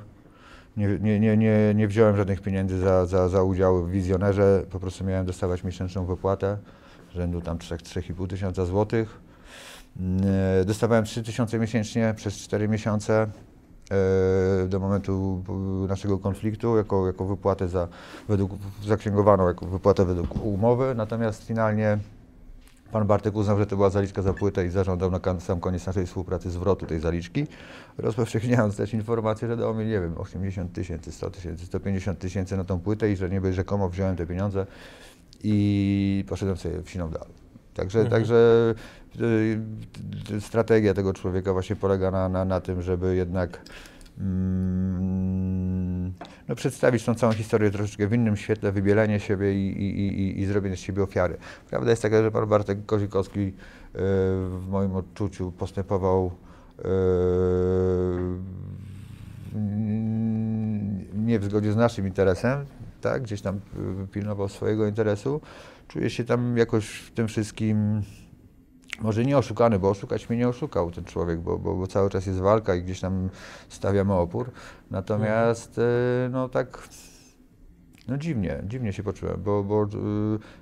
nie, 0.77 0.99
nie, 0.99 1.19
nie, 1.19 1.37
nie, 1.37 1.73
nie 1.75 1.87
wziąłem 1.87 2.17
żadnych 2.17 2.41
pieniędzy 2.41 2.79
za, 2.79 3.05
za, 3.05 3.29
za 3.29 3.43
udział 3.43 3.83
w 3.83 3.91
wizjonerze, 3.91 4.65
po 4.69 4.79
prostu 4.79 5.03
miałem 5.03 5.25
dostawać 5.25 5.63
miesięczną 5.63 6.05
wypłatę 6.05 6.57
rzędu 7.15 7.41
tam 7.41 7.57
3-3,5 7.57 8.27
tysiąca 8.27 8.65
złotych. 8.65 9.19
E, 10.61 10.65
Dostawałem 10.65 11.05
3 11.05 11.23
tysiące 11.23 11.59
miesięcznie 11.59 12.13
przez 12.17 12.37
4 12.37 12.67
miesiące 12.67 13.27
e, 14.61 14.67
do 14.67 14.79
momentu 14.79 15.43
naszego 15.89 16.19
konfliktu 16.19 16.77
jako, 16.77 17.07
jako 17.07 17.25
wypłatę 17.25 17.67
za, 17.67 17.87
według, 18.27 18.51
zaksięgowaną 18.85 19.47
jako 19.47 19.65
wypłatę 19.65 20.05
według 20.05 20.45
umowy, 20.45 20.93
natomiast 20.95 21.43
finalnie 21.43 21.97
Pan 22.91 23.07
Bartek 23.07 23.35
uznał, 23.35 23.57
że 23.57 23.65
to 23.65 23.75
była 23.75 23.89
zaliczka 23.89 24.21
za 24.21 24.33
płytę 24.33 24.65
i 24.65 24.69
zażądał 24.69 25.11
na 25.11 25.19
sam 25.39 25.59
koniec 25.59 25.85
naszej 25.85 26.05
współpracy 26.05 26.51
zwrotu 26.51 26.85
tej 26.85 26.99
zaliczki, 26.99 27.47
rozpowszechniając 27.97 28.75
też 28.75 28.93
informację, 28.93 29.47
że 29.47 29.57
dał 29.57 29.75
mi, 29.75 29.85
nie 29.85 29.99
wiem, 29.99 30.17
80 30.17 30.73
tysięcy, 30.73 31.11
100 31.11 31.29
tysięcy, 31.29 31.65
150 31.65 32.19
tysięcy 32.19 32.57
na 32.57 32.63
tą 32.63 32.79
płytę 32.79 33.11
i 33.11 33.15
że 33.15 33.29
niby 33.29 33.53
rzekomo 33.53 33.89
wziąłem 33.89 34.15
te 34.15 34.27
pieniądze 34.27 34.65
i 35.43 36.25
poszedłem 36.27 36.57
sobie 36.57 36.83
wsiną 36.83 37.09
dalej. 37.09 37.33
Także, 37.73 37.99
Mhm. 37.99 38.21
także 38.21 38.35
y, 39.21 40.35
y, 40.35 40.41
strategia 40.41 40.93
tego 40.93 41.13
człowieka 41.13 41.53
właśnie 41.53 41.75
polega 41.75 42.11
na, 42.11 42.29
na, 42.29 42.45
na 42.45 42.61
tym, 42.61 42.81
żeby 42.81 43.15
jednak 43.15 43.61
no, 46.47 46.55
przedstawić 46.55 47.03
tą 47.03 47.15
całą 47.15 47.33
historię 47.33 47.71
troszeczkę 47.71 48.07
w 48.07 48.13
innym 48.13 48.37
świetle, 48.37 48.71
wybielenie 48.71 49.19
siebie 49.19 49.53
i, 49.53 49.83
i, 49.83 49.99
i, 49.99 50.39
i 50.41 50.45
zrobienie 50.45 50.77
z 50.77 50.79
siebie 50.79 51.03
ofiary. 51.03 51.37
Prawda 51.69 51.89
jest 51.89 52.01
taka, 52.01 52.21
że 52.21 52.31
pan 52.31 52.47
Bartek 52.47 52.85
Kozikowski 52.85 53.39
y, 53.39 53.51
w 53.93 54.65
moim 54.69 54.95
odczuciu 54.95 55.51
postępował 55.51 56.31
mm, 56.85 58.43
nie 61.25 61.39
w 61.39 61.43
zgodzie 61.43 61.71
z 61.73 61.75
naszym 61.75 62.07
interesem, 62.07 62.65
tak? 63.01 63.21
gdzieś 63.21 63.41
tam 63.41 63.55
y, 64.03 64.07
pilnował 64.07 64.49
swojego 64.49 64.87
interesu. 64.87 65.41
Czuję 65.87 66.09
się 66.09 66.23
tam 66.23 66.57
jakoś 66.57 66.89
w 66.89 67.11
tym 67.11 67.27
wszystkim 67.27 68.01
może 68.99 69.25
nie 69.25 69.37
oszukany, 69.37 69.79
bo 69.79 69.89
oszukać 69.89 70.29
mnie 70.29 70.37
nie 70.37 70.47
oszukał 70.47 70.91
ten 70.91 71.03
człowiek, 71.03 71.39
bo, 71.39 71.57
bo, 71.57 71.75
bo 71.75 71.87
cały 71.87 72.09
czas 72.09 72.25
jest 72.25 72.39
walka 72.39 72.75
i 72.75 72.83
gdzieś 72.83 72.99
tam 72.99 73.29
stawiamy 73.69 74.13
opór. 74.13 74.51
Natomiast 74.91 75.77
y, 75.77 75.81
no 76.31 76.49
tak 76.49 76.87
no 78.07 78.17
dziwnie, 78.17 78.63
dziwnie 78.67 78.93
się 78.93 79.03
poczułem, 79.03 79.41
bo, 79.43 79.63
bo 79.63 79.83
y, 79.83 79.87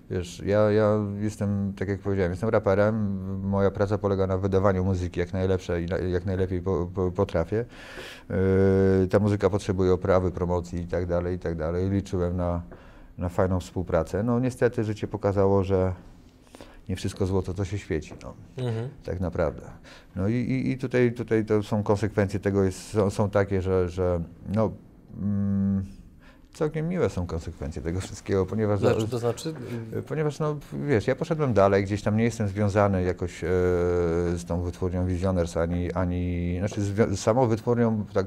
wiesz, 0.09 0.43
ja, 0.45 0.71
ja 0.71 0.97
jestem, 1.19 1.73
tak 1.77 1.89
jak 1.89 1.99
powiedziałem, 1.99 2.31
jestem 2.31 2.49
raperem, 2.49 3.19
moja 3.41 3.71
praca 3.71 3.97
polega 3.97 4.27
na 4.27 4.37
wydawaniu 4.37 4.83
muzyki 4.85 5.19
jak 5.19 5.33
najlepszej 5.33 5.85
i 6.07 6.11
jak 6.11 6.25
najlepiej 6.25 6.61
po, 6.61 6.89
po, 6.95 7.11
potrafię. 7.11 7.65
Y, 9.03 9.07
ta 9.07 9.19
muzyka 9.19 9.49
potrzebuje 9.49 9.93
oprawy, 9.93 10.31
promocji 10.31 10.79
i 10.79 10.87
tak 10.87 11.05
dalej, 11.05 11.35
i 11.35 11.39
tak 11.39 11.55
dalej. 11.55 11.89
Liczyłem 11.89 12.37
na, 12.37 12.61
na 13.17 13.29
fajną 13.29 13.59
współpracę. 13.59 14.23
No 14.23 14.39
niestety 14.39 14.83
życie 14.83 15.07
pokazało, 15.07 15.63
że 15.63 15.93
nie 16.89 16.95
wszystko 16.95 17.25
złoto 17.25 17.53
to 17.53 17.65
się 17.65 17.77
świeci. 17.77 18.13
No 18.23 18.33
Mhm. 18.65 18.89
tak 19.05 19.19
naprawdę. 19.19 19.61
No 20.15 20.27
i, 20.27 20.33
i, 20.35 20.71
i 20.71 20.77
tutaj, 20.77 21.13
tutaj 21.13 21.45
to 21.45 21.63
są 21.63 21.83
konsekwencje 21.83 22.39
tego 22.39 22.63
jest, 22.63 22.89
są, 22.89 23.09
są 23.09 23.29
takie, 23.29 23.61
że, 23.61 23.89
że 23.89 24.21
no, 24.55 24.71
mm, 25.21 25.83
całkiem 26.53 26.87
miłe 26.89 27.09
są 27.09 27.25
konsekwencje 27.27 27.81
tego 27.81 27.99
wszystkiego, 27.99 28.45
ponieważ, 28.45 28.79
Znaczy, 28.79 29.07
to 29.07 29.19
znaczy, 29.19 29.53
ponieważ 30.07 30.39
no, 30.39 30.57
wiesz, 30.87 31.07
ja 31.07 31.15
poszedłem 31.15 31.53
dalej, 31.53 31.83
gdzieś 31.83 32.01
tam 32.01 32.17
nie 32.17 32.23
jestem 32.23 32.47
związany 32.47 33.03
jakoś 33.03 33.43
e, 33.43 33.47
z 34.37 34.45
tą 34.45 34.61
wytwórnią 34.61 35.05
Visioners, 35.07 35.57
ani, 35.57 35.91
ani 35.91 36.55
znaczy 36.59 36.81
zwią- 36.81 37.15
z 37.15 37.19
samą 37.19 37.47
wytwórnią 37.47 38.05
tak 38.13 38.25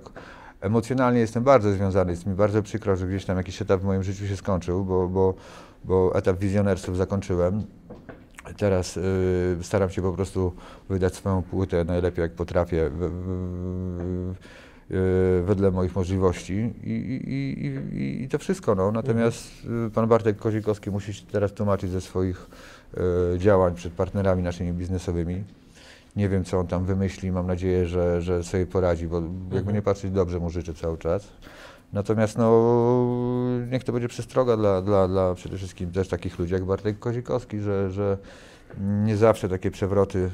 emocjonalnie 0.61 1.21
jestem 1.21 1.45
bardzo 1.45 1.73
związany, 1.73 2.11
jest 2.11 2.27
mi 2.27 2.35
bardzo 2.35 2.63
przykro, 2.63 2.97
że 2.97 3.07
gdzieś 3.07 3.25
tam 3.25 3.37
jakiś 3.37 3.63
etap 3.63 3.81
w 3.81 3.85
moim 3.85 4.03
życiu 4.03 4.27
się 4.27 4.37
skończył, 4.37 4.85
bo, 4.85 5.09
bo, 5.09 5.35
bo 5.85 6.15
etap 6.15 6.39
Visionersów 6.39 6.97
zakończyłem. 6.97 7.63
Teraz 8.57 8.97
y, 8.97 9.57
staram 9.63 9.91
się 9.91 10.03
po 10.03 10.13
prostu 10.13 10.53
wydać 10.89 11.15
swoją 11.15 11.43
płytę 11.43 11.85
najlepiej 11.85 12.23
jak 12.23 12.33
potrafię 12.33 12.91
w, 12.91 12.99
w, 12.99 14.95
y, 14.95 15.43
wedle 15.45 15.71
moich 15.71 15.97
możliwości 15.97 16.73
i, 16.85 16.91
i, 16.91 17.67
i, 18.05 18.23
i 18.23 18.29
to 18.29 18.39
wszystko. 18.39 18.75
No. 18.75 18.93
Natomiast 18.93 19.51
y, 19.87 19.91
pan 19.91 20.09
Bartek 20.09 20.37
Kozikowski 20.37 20.91
musi 20.91 21.15
się 21.15 21.27
teraz 21.33 21.53
tłumaczyć 21.53 21.91
ze 21.91 22.01
swoich 22.01 22.47
y, 23.35 23.39
działań 23.39 23.75
przed 23.75 23.93
partnerami 23.93 24.43
naszymi 24.43 24.73
biznesowymi. 24.73 25.45
Nie 26.17 26.29
wiem, 26.29 26.45
co 26.45 26.59
on 26.59 26.67
tam 26.67 26.85
wymyśli. 26.85 27.33
Mam 27.33 27.47
nadzieję, 27.47 27.87
że, 27.87 28.23
że 28.23 28.45
sobie 28.45 28.67
poradzi, 28.67 29.07
bo 29.07 29.17
jakby 29.21 29.57
Mhm. 29.57 29.75
nie 29.77 29.83
patrzeć 29.83 30.11
dobrze 30.11 30.39
mu 30.41 30.51
życzę 30.51 30.75
cały 30.75 30.99
czas. 30.99 31.29
Natomiast 31.93 32.39
no, 32.39 32.51
niech 33.71 33.85
to 33.85 33.93
będzie 33.93 34.09
przestroga 34.09 34.57
dla, 34.57 34.83
dla, 34.83 35.09
dla 35.09 35.35
przede 35.35 35.57
wszystkim 35.57 35.93
też 35.93 36.09
takich 36.09 36.39
ludzi 36.39 36.53
jak 36.53 36.65
Bartek 36.65 36.99
Kozikowski, 36.99 37.61
że, 37.61 37.91
że 37.91 38.19
nie 38.81 39.17
zawsze 39.17 39.49
takie 39.49 39.71
przewroty 39.71 40.19
y, 40.19 40.31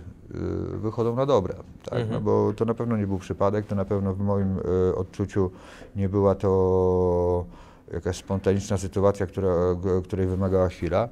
wychodzą 0.79 1.16
na 1.16 1.27
dobre, 1.27 1.55
tak? 1.85 2.01
Mhm. 2.01 2.11
no, 2.11 2.21
bo 2.21 2.53
to 2.57 2.64
na 2.64 2.75
pewno 2.75 2.97
nie 2.97 3.07
był 3.07 3.18
przypadek, 3.18 3.66
to 3.66 3.75
na 3.75 3.85
pewno 3.85 4.14
w 4.14 4.21
moim 4.21 4.59
y, 4.59 4.94
odczuciu 4.94 5.51
nie 5.97 6.09
była 6.09 6.35
to 6.35 7.44
jakaś 7.92 8.16
spontaniczna 8.16 8.79
sytuacja, 8.79 9.27
która, 9.27 9.55
której 10.05 10.27
wymagała 10.27 10.68
chwila. 10.68 11.09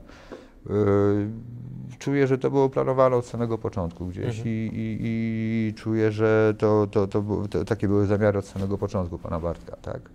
Czuję, 1.99 2.27
że 2.27 2.39
to 2.39 2.51
było 2.51 2.69
planowane 2.69 3.17
od 3.17 3.27
samego 3.27 3.59
początku 3.59 4.07
gdzieś 4.07 4.27
Mhm. 4.39 4.47
i, 4.49 4.71
i, 4.75 4.99
i 5.01 5.75
czuję, 5.75 6.13
że 6.13 6.55
to, 6.59 6.87
to, 6.87 7.07
to, 7.07 7.23
to, 7.51 7.65
takie 7.65 7.89
były 7.89 8.07
zamiary 8.07 8.39
od 8.39 8.47
samego 8.47 8.79
początku 8.79 9.19
pana 9.19 9.41
Bartka, 9.41 9.77
tak? 9.77 10.11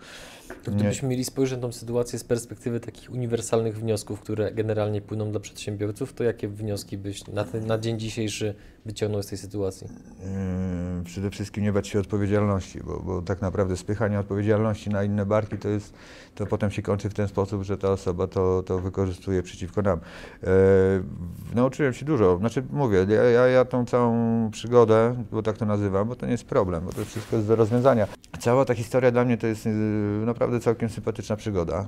to 0.63 0.71
gdybyśmy 0.71 1.09
mieli 1.09 1.25
spojrzeć 1.25 1.57
na 1.57 1.61
tą 1.61 1.71
sytuację 1.71 2.19
z 2.19 2.23
perspektywy 2.23 2.79
takich 2.79 3.11
uniwersalnych 3.11 3.79
wniosków, 3.79 4.19
które 4.19 4.51
generalnie 4.51 5.01
płyną 5.01 5.31
dla 5.31 5.39
przedsiębiorców, 5.39 6.13
to 6.13 6.23
jakie 6.23 6.47
wnioski 6.47 6.97
byś 6.97 7.27
na, 7.27 7.43
ten, 7.43 7.65
na 7.67 7.77
dzień 7.77 7.99
dzisiejszy 7.99 8.55
wyciągnął 8.85 9.23
z 9.23 9.27
tej 9.27 9.37
sytuacji? 9.37 9.87
Yy, 10.97 11.03
przede 11.03 11.29
wszystkim 11.29 11.63
nie 11.63 11.73
bać 11.73 11.87
się 11.87 11.99
odpowiedzialności, 11.99 12.79
bo, 12.83 12.99
bo 12.99 13.21
tak 13.21 13.41
naprawdę 13.41 13.77
spychanie 13.77 14.19
odpowiedzialności 14.19 14.89
na 14.89 15.03
inne 15.03 15.25
barki 15.25 15.57
to 15.57 15.69
jest, 15.69 15.93
to 16.35 16.45
potem 16.45 16.71
się 16.71 16.81
kończy 16.81 17.09
w 17.09 17.13
ten 17.13 17.27
sposób, 17.27 17.63
że 17.63 17.77
ta 17.77 17.91
osoba 17.91 18.27
to, 18.27 18.63
to 18.63 18.79
wykorzystuje 18.79 19.43
przeciwko 19.43 19.81
nam. 19.81 19.99
Yy, 20.43 20.49
nauczyłem 21.55 21.93
się 21.93 22.05
dużo, 22.05 22.37
znaczy 22.37 22.63
mówię, 22.69 23.05
ja, 23.09 23.23
ja, 23.23 23.47
ja 23.47 23.65
tą 23.65 23.85
całą 23.85 24.49
przygodę, 24.51 25.23
bo 25.31 25.43
tak 25.43 25.57
to 25.57 25.65
nazywam, 25.65 26.07
bo 26.07 26.15
to 26.15 26.25
nie 26.25 26.31
jest 26.31 26.45
problem, 26.45 26.85
bo 26.85 26.91
to 26.91 27.05
wszystko 27.05 27.35
jest 27.35 27.47
do 27.47 27.55
rozwiązania. 27.55 28.07
Cała 28.39 28.65
ta 28.65 28.73
historia 28.73 29.11
dla 29.11 29.25
mnie 29.25 29.37
to 29.37 29.47
jest 29.47 29.65
yy, 29.65 29.71
naprawdę 30.25 30.59
całkiem 30.59 30.89
sympatyczna 30.89 31.35
przygoda. 31.35 31.87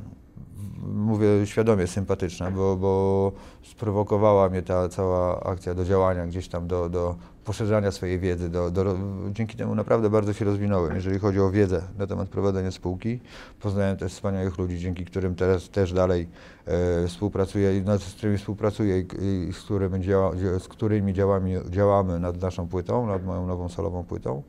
Mówię 0.87 1.27
świadomie 1.45 1.87
sympatyczna, 1.87 2.51
bo, 2.51 2.75
bo 2.75 3.31
sprowokowała 3.63 4.49
mnie 4.49 4.61
ta 4.61 4.89
cała 4.89 5.43
akcja 5.43 5.73
do 5.73 5.85
działania, 5.85 6.27
gdzieś 6.27 6.47
tam 6.47 6.67
do, 6.67 6.89
do 6.89 7.15
poszerzania 7.45 7.91
swojej 7.91 8.19
wiedzy. 8.19 8.49
Do, 8.49 8.71
do, 8.71 8.95
dzięki 9.31 9.57
temu 9.57 9.75
naprawdę 9.75 10.09
bardzo 10.09 10.33
się 10.33 10.45
rozwinąłem, 10.45 10.95
jeżeli 10.95 11.19
chodzi 11.19 11.39
o 11.39 11.51
wiedzę 11.51 11.81
na 11.97 12.07
temat 12.07 12.29
prowadzenia 12.29 12.71
spółki. 12.71 13.19
Poznałem 13.61 13.97
też 13.97 14.13
wspaniałych 14.13 14.57
ludzi, 14.57 14.79
dzięki 14.79 15.05
którym 15.05 15.35
teraz 15.35 15.69
też 15.69 15.93
dalej 15.93 16.27
e, 16.65 17.07
współpracuję, 17.07 17.81
nad- 17.81 18.01
z 18.01 18.13
którymi 18.13 18.37
współpracuję 18.37 18.99
i, 18.99 19.05
i 19.49 19.53
z, 19.53 19.59
którymi 19.59 20.01
działa, 20.01 20.31
z 20.59 20.67
którymi 20.67 21.13
działamy, 21.13 21.61
działamy 21.69 22.19
nad 22.19 22.41
naszą 22.41 22.67
płytą, 22.67 23.07
nad 23.07 23.25
moją 23.25 23.47
nową 23.47 23.69
solową 23.69 24.03
płytą. 24.03 24.43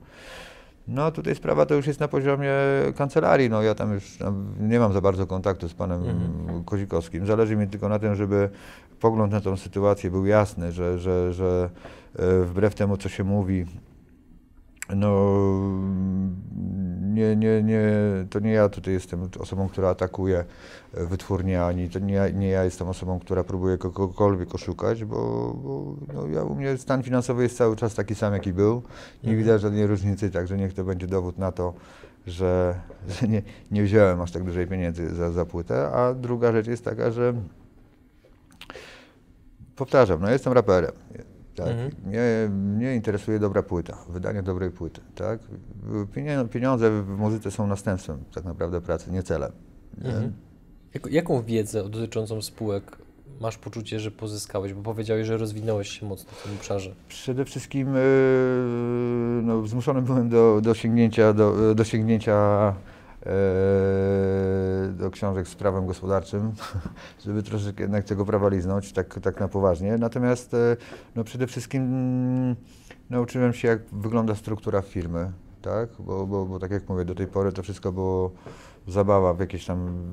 No 0.89 1.11
tutaj 1.11 1.35
sprawa 1.35 1.67
to 1.67 1.75
już 1.75 1.87
jest 1.87 2.01
na 2.01 2.09
poziomie 2.09 2.51
kancelarii. 2.97 3.51
No 3.51 3.63
ja 3.63 3.75
tam 3.75 3.93
już 3.93 4.17
tam 4.17 4.47
nie 4.61 4.79
mam 4.79 4.93
za 4.93 5.01
bardzo 5.01 5.27
kontaktu 5.27 5.69
z 5.69 5.75
panem 5.75 6.03
Mhm. 6.05 6.65
Kozikowskim. 6.65 7.27
Zależy 7.27 7.57
mi 7.57 7.69
tylko 7.69 7.89
na 7.89 7.99
tym, 7.99 8.15
żeby 8.15 8.51
pogląd 9.01 9.33
na 9.33 9.41
tą 9.41 9.57
sytuację 9.57 10.11
był 10.11 10.27
jasny, 10.27 10.73
że, 10.73 10.99
że, 10.99 11.33
że 11.33 11.71
e, 12.17 12.43
wbrew 12.45 12.75
temu, 12.75 12.97
co 12.97 13.09
się 13.09 13.25
mówi, 13.25 13.67
no 14.97 15.41
nie, 17.15 17.37
nie, 17.37 17.63
nie, 17.63 17.81
to 18.31 18.39
nie 18.41 18.53
ja 18.53 18.69
tutaj 18.69 18.95
jestem 18.95 19.29
osobą, 19.41 19.69
która 19.69 19.89
atakuje 19.89 20.45
wytwórnię, 20.93 21.65
ani 21.65 21.91
to 21.91 21.99
nie, 21.99 22.15
ja- 22.15 22.29
nie 22.29 22.49
ja 22.49 22.65
jestem 22.65 22.89
osobą, 22.89 23.19
która 23.21 23.45
próbuje 23.45 23.79
kogokolwiek 23.79 24.55
oszukać, 24.55 25.05
bo, 25.05 25.17
bo 25.65 25.95
no, 26.15 26.27
ja, 26.29 26.43
u 26.43 26.55
mnie 26.55 26.77
stan 26.79 27.03
finansowy 27.03 27.43
jest 27.43 27.57
cały 27.57 27.77
czas 27.77 27.95
taki 27.95 28.15
sam, 28.15 28.33
jaki 28.33 28.53
był. 28.53 28.75
Nie 29.25 29.31
Mhm. 29.31 29.39
widać 29.39 29.61
żadnej 29.63 29.87
różnicy, 29.87 30.31
także 30.31 30.57
niech 30.57 30.75
to 30.75 30.85
będzie 30.85 31.07
dowód 31.07 31.39
na 31.39 31.53
to, 31.53 31.75
że, 32.27 32.75
że 33.09 33.29
nie, 33.29 33.43
nie 33.71 33.83
wziąłem 33.83 34.21
aż 34.21 34.33
tak 34.33 34.45
dużej 34.45 34.67
pieniędzy 34.67 35.15
za, 35.15 35.31
za 35.33 35.45
płytę. 35.45 35.91
A 35.91 36.15
druga 36.15 36.53
rzecz 36.53 36.67
jest 36.67 36.85
taka, 36.85 37.11
że 37.11 37.35
powtarzam, 39.77 40.21
no 40.21 40.31
jestem 40.31 40.53
raperem. 40.53 40.93
Tak? 41.55 41.69
Mhm. 41.69 41.91
Mnie, 42.07 42.21
mnie 42.51 42.95
interesuje 42.95 43.39
dobra 43.39 43.63
płyta, 43.63 43.99
wydanie 44.09 44.43
dobrej 44.43 44.71
płyty. 44.71 45.01
Tak? 45.15 45.41
Pieniądze 46.51 47.03
w 47.03 47.19
muzyce 47.19 47.51
są 47.51 47.67
następstwem 47.67 48.19
tak 48.35 48.45
naprawdę 48.45 48.81
pracy, 48.81 49.11
nie 49.13 49.23
celem. 49.23 49.53
nie? 49.99 50.09
Mhm. 50.09 50.33
Jak, 50.95 51.07
jaką 51.07 51.43
wiedzę 51.43 51.89
dotyczącą 51.89 52.43
spółek 52.43 52.99
masz 53.41 53.59
poczucie, 53.59 54.01
że 54.01 54.11
pozyskałeś? 54.11 54.75
Bo 54.75 54.83
powiedziałeś, 54.83 55.27
że 55.27 55.37
rozwinąłeś 55.37 55.89
się 55.89 56.07
mocno 56.07 56.33
w 56.33 56.43
tym 56.43 56.53
obszarze. 56.53 56.95
Przede 57.09 57.45
wszystkim 57.45 57.95
yy, 57.95 58.01
no, 59.43 59.67
zmuszony 59.67 60.03
byłem 60.03 60.29
do, 60.29 60.61
do 60.63 60.75
sięgnięcia, 60.75 61.33
do, 61.33 61.75
do 61.75 61.85
sięgnięcia 61.85 62.75
do 64.93 65.11
książek 65.11 65.49
z 65.49 65.55
prawem 65.55 65.87
gospodarczym, 65.87 66.53
żeby 67.25 67.43
troszeczkę 67.43 67.83
jednak 67.83 68.05
tego 68.05 68.25
prawa 68.25 68.49
liznąć, 68.49 68.93
tak, 68.93 69.21
tak 69.21 69.41
na 69.41 69.49
poważnie. 69.49 69.99
Natomiast 69.99 70.53
yy, 70.53 70.77
no, 71.15 71.25
przede 71.25 71.47
wszystkim 71.47 71.83
mm, 71.83 72.57
nauczyłem 73.11 73.53
się, 73.53 73.69
jak 73.69 73.83
wygląda 73.93 74.35
struktura 74.35 74.83
firmy, 74.83 75.33
tak? 75.63 75.89
Bo, 75.99 76.27
bo, 76.27 76.47
bo 76.47 76.59
tak 76.59 76.71
jak 76.71 76.89
mówię, 76.89 77.05
do 77.05 77.15
tej 77.15 77.27
pory 77.27 77.53
to 77.53 77.63
wszystko 77.63 77.93
było 77.93 78.31
zabawa 78.89 79.35
w 79.35 79.41
jakieś 79.41 79.67
tam 79.67 80.09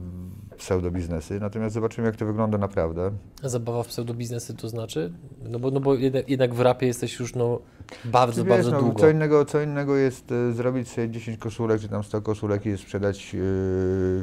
pseudobiznesy, 0.57 1.39
natomiast 1.39 1.73
zobaczyłem, 1.73 2.05
jak 2.05 2.15
to 2.15 2.25
wygląda 2.25 2.57
naprawdę. 2.57 3.11
A 3.43 3.49
zabawa 3.49 3.83
w 3.83 3.87
pseudobiznesy 3.87 4.53
to 4.53 4.69
znaczy? 4.69 5.13
No 5.43 5.59
bo, 5.59 5.71
no 5.71 5.79
bo 5.79 5.95
jednak, 5.95 6.29
jednak 6.29 6.53
w 6.53 6.59
rapie 6.59 6.87
jesteś 6.87 7.19
już 7.19 7.35
no, 7.35 7.59
bardzo, 8.05 8.43
Czy 8.43 8.49
bardzo 8.49 8.71
no, 8.71 8.79
długo. 8.79 8.99
Co 8.99 9.09
innego, 9.09 9.45
co 9.45 9.61
innego 9.61 9.95
jest 9.95 10.31
e, 10.31 10.53
zrobić 10.53 10.89
sobie 10.89 11.09
10 11.09 11.37
koszulek, 11.37 11.81
czy 11.81 11.87
tam 11.87 12.03
100 12.03 12.21
koszulek 12.21 12.65
i 12.65 12.77
sprzedać, 12.77 13.35
e, 13.35 13.37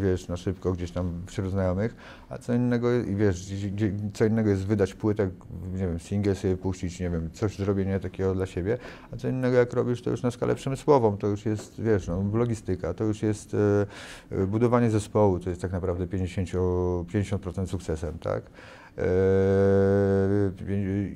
wiesz, 0.03 0.29
na 0.29 0.37
szybko 0.37 0.73
gdzieś 0.73 0.91
tam 0.91 1.23
wśród 1.27 1.51
znajomych, 1.51 1.97
a 2.29 2.39
co 2.39 2.55
innego, 2.55 2.95
i 2.95 3.15
wiesz, 3.15 3.47
co 4.15 4.25
innego 4.25 4.51
jest 4.51 4.67
wydać 4.67 4.95
płytę, 4.95 5.31
nie 5.73 5.87
wiem, 5.87 5.99
single 5.99 6.35
sobie 6.35 6.57
puścić, 6.57 7.01
nie 7.01 7.11
wiem, 7.11 7.31
coś 7.33 7.57
zrobienie 7.57 8.01
takiego 8.01 8.35
dla 8.35 8.47
siebie, 8.47 8.79
a 9.13 9.17
co 9.17 9.29
innego 9.29 9.57
jak 9.57 9.73
robisz 9.73 10.03
to 10.03 10.11
już 10.11 10.23
na 10.23 10.31
skalę 10.31 10.55
przemysłową, 10.55 11.17
to 11.17 11.27
już 11.27 11.47
jest, 11.47 11.83
wiesz, 11.83 12.09
no, 12.09 12.25
logistyka, 12.33 12.95
to 12.95 13.05
już 13.05 13.23
jest 13.23 13.55
e, 13.55 13.87
e, 14.31 14.47
budowanie 14.47 14.91
zespołu, 14.91 15.39
to 15.39 15.51
jest 15.51 15.63
tak 15.63 15.73
naprawdę 15.73 16.07
50, 16.07 16.49
50% 16.49 17.67
sukcesem, 17.67 18.19
tak? 18.19 18.43
Eee, 18.99 19.05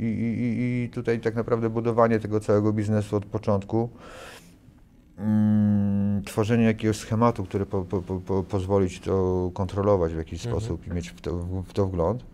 I, 0.01 0.05
i, 0.05 0.85
i- 0.85 0.88
tutaj 0.90 1.21
tak 1.21 1.35
naprawdę 1.35 1.71
budowanie 1.71 2.21
tego 2.21 2.40
całego 2.40 2.73
biznesu 2.73 3.16
od 3.16 3.27
początku, 3.27 3.88
mm, 5.18 6.23
tworzenie 6.25 6.64
jakiegoś 6.64 6.97
schematu, 6.97 7.45
który 7.45 7.66
po, 7.66 7.83
po, 7.85 8.03
po, 8.03 8.42
pozwoli 8.42 8.90
ci 8.90 9.01
to 9.01 9.51
kontrolować 9.55 10.14
w 10.14 10.18
jakiś 10.18 10.47
Mhm. 10.47 10.61
sposób 10.62 10.87
i 10.87 10.90
mieć 10.90 11.09
w 11.11 11.21
to, 11.21 11.37
w 11.38 11.73
to 11.73 11.87
wgląd. 11.87 12.25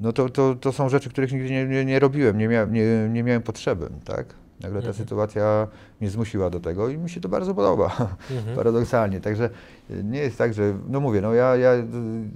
No 0.00 0.12
to, 0.12 0.28
to, 0.28 0.54
to 0.54 0.72
są 0.72 0.88
rzeczy, 0.88 1.10
których 1.10 1.32
nigdy 1.32 1.50
nie, 1.50 1.66
nie, 1.66 1.84
nie 1.84 1.98
robiłem, 1.98 2.38
nie, 2.38 2.48
mia, 2.48 2.64
nie, 2.64 3.08
nie 3.10 3.22
miałem 3.22 3.42
potrzeby, 3.42 3.88
tak? 4.04 4.34
Nagle 4.60 4.82
ta 4.82 4.88
Mhm. 4.88 4.94
sytuacja 4.94 5.68
mnie 6.00 6.10
zmusiła 6.10 6.50
do 6.50 6.60
tego 6.60 6.88
i 6.88 6.98
mi 6.98 7.10
się 7.10 7.20
to 7.20 7.28
bardzo 7.28 7.54
podoba 7.54 7.84
Mhm. 8.30 8.56
paradoksalnie. 8.56 9.20
Także 9.20 9.50
y, 9.90 10.04
nie 10.04 10.20
jest 10.20 10.38
tak, 10.38 10.54
że, 10.54 10.74
no 10.88 11.00
mówię, 11.00 11.20
no 11.20 11.34
ja, 11.34 11.56
ja 11.56 11.72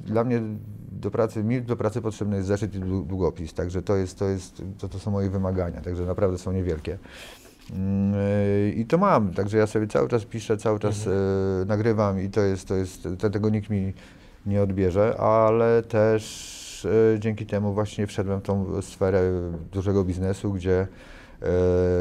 dla 0.05 0.25
mnie 0.25 0.43
do 0.93 1.11
pracy, 1.11 1.45
mi 1.45 1.63
do 1.63 1.77
pracy 1.77 2.01
potrzebny 2.03 2.37
jest 2.37 2.49
zeszyt 2.49 2.75
i 2.75 2.81
dłu- 2.81 3.07
długopis, 3.07 3.55
także 3.55 3.83
to 3.83 3.97
jest, 3.97 4.19
to 4.19 4.25
jest, 4.29 4.63
to, 4.79 4.89
to 4.89 4.99
są 4.99 5.11
moje 5.11 5.31
wymagania, 5.31 5.81
także 5.81 6.05
naprawdę 6.05 6.39
są 6.39 6.53
niewielkie. 6.53 6.99
Mm, 7.73 8.15
y, 8.15 8.73
I 8.77 8.87
to 8.87 8.99
mam, 8.99 9.33
także 9.35 9.59
ja 9.59 9.67
sobie 9.67 9.87
cały 9.87 10.09
czas 10.09 10.25
piszę, 10.25 10.57
cały 10.57 10.79
czas 10.79 11.07
y, 11.07 11.11
nagrywam 11.67 12.21
i 12.21 12.31
to 12.31 12.41
jest, 12.41 12.69
to 12.69 12.75
jest, 12.77 13.09
te- 13.19 13.31
tego 13.31 13.49
nikt 13.51 13.71
mi 13.71 13.93
nie 14.47 14.63
odbierze, 14.63 15.17
ale 15.21 15.83
też 15.83 16.53
dzięki 17.19 17.47
temu 17.47 17.73
właśnie 17.75 18.07
wszedłem 18.07 18.41
w 18.41 18.43
tą 18.43 18.83
sferę 18.83 19.21
dużego 19.73 20.05
biznesu, 20.05 20.53
gdzie 20.53 20.87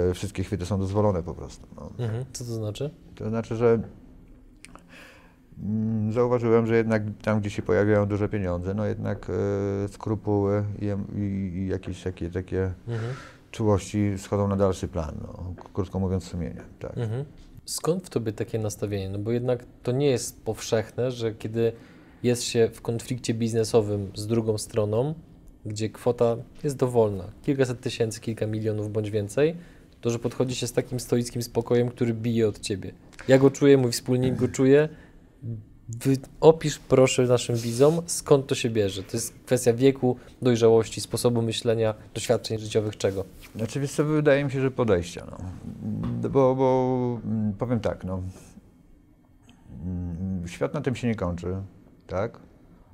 y, 0.10 0.14
wszystkie 0.14 0.44
chwyty 0.44 0.66
są 0.66 0.80
dozwolone 0.80 1.24
po 1.24 1.34
prostu. 1.34 1.68
No. 1.76 1.92
Mhm. 2.06 2.26
Co 2.34 2.46
to 2.46 2.54
znaczy? 2.54 2.90
To 3.16 3.30
znaczy, 3.30 3.56
że 3.56 3.80
mm, 5.64 6.12
zauważyłem, 6.14 6.68
że 6.68 6.76
jednak 6.76 7.04
tam, 7.22 7.40
gdzie 7.40 7.50
się 7.50 7.62
pojawiają 7.62 8.06
duże 8.06 8.30
pieniądze, 8.30 8.74
no 8.74 8.86
jednak 8.86 9.28
e, 9.30 9.88
skrupuły 9.88 10.64
i, 10.82 10.86
i, 11.18 11.22
i 11.58 11.68
jakieś 11.68 12.04
takie, 12.04 12.30
takie 12.30 12.74
Mhm. 12.88 13.14
czułości 13.52 14.14
schodzą 14.18 14.48
na 14.48 14.56
dalszy 14.56 14.88
plan, 14.88 15.16
no, 15.22 15.54
krótko 15.74 16.00
mówiąc 16.00 16.24
sumienie. 16.24 16.62
Tak. 16.80 16.98
Mhm. 16.98 17.26
Skąd 17.66 18.06
w 18.06 18.10
tobie 18.10 18.34
takie 18.34 18.60
nastawienie? 18.60 19.10
No 19.10 19.20
bo 19.20 19.32
jednak 19.32 19.66
to 19.84 19.92
nie 19.92 20.08
jest 20.08 20.44
powszechne, 20.44 21.12
że 21.12 21.34
kiedy 21.34 21.74
jest 22.24 22.44
się 22.44 22.70
w 22.74 22.82
konflikcie 22.82 23.34
biznesowym 23.34 24.12
z 24.16 24.28
drugą 24.28 24.58
stroną, 24.58 25.14
gdzie 25.66 25.90
kwota 25.90 26.36
jest 26.64 26.78
dowolna, 26.78 27.24
kilkaset 27.44 27.82
tysięcy, 27.82 28.22
kilka 28.22 28.48
milionów 28.48 28.92
bądź 28.92 29.12
więcej, 29.12 29.56
to 30.02 30.10
że 30.10 30.20
podchodzi 30.20 30.56
się 30.56 30.68
z 30.68 30.74
takim 30.74 31.00
stoickim 31.00 31.42
spokojem, 31.44 31.90
który 31.90 32.14
bije 32.14 32.48
od 32.48 32.60
ciebie. 32.60 32.92
Ja 33.28 33.38
go 33.38 33.52
czuję, 33.52 33.78
mój 33.78 33.92
wspólnik 33.92 34.36
go 34.36 34.48
czuje. 34.48 34.90
Wy, 36.04 36.18
opisz 36.40 36.80
proszę 36.80 37.24
naszym 37.24 37.56
widzom, 37.56 38.02
skąd 38.06 38.48
to 38.48 38.56
się 38.56 38.70
bierze. 38.70 39.04
To 39.04 39.18
jest 39.18 39.34
kwestia 39.46 39.74
wieku, 39.74 40.16
dojrzałości, 40.42 41.02
sposobu 41.02 41.42
myślenia, 41.42 41.94
doświadczeń 42.14 42.60
życiowych, 42.60 42.98
czego. 42.98 43.26
Znaczy, 43.56 43.80
wiesz 43.80 43.92
co, 43.92 44.06
wydaje 44.06 44.44
mi 44.44 44.52
się, 44.52 44.62
że 44.62 44.72
podejścia, 44.72 45.28
no. 45.32 45.38
Bo, 46.30 46.56
bo 46.56 47.20
powiem 47.60 47.80
tak, 47.80 48.04
no. 48.04 48.22
Świat 50.46 50.74
na 50.74 50.82
tym 50.82 50.96
się 50.96 51.08
nie 51.08 51.16
kończy, 51.16 51.56
tak? 52.08 52.40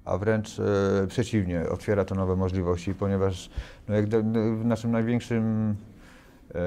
A 0.08 0.18
wręcz 0.18 0.60
e, 0.60 1.08
przeciwnie, 1.08 1.70
otwiera 1.70 2.06
to 2.06 2.16
nowe 2.16 2.36
możliwości, 2.36 2.94
ponieważ 2.94 3.50
no, 3.88 3.96
jak 3.96 4.08
do, 4.08 4.24
no, 4.24 4.40
naszym 4.64 4.92
największym, 4.92 5.76
e, 6.56 6.60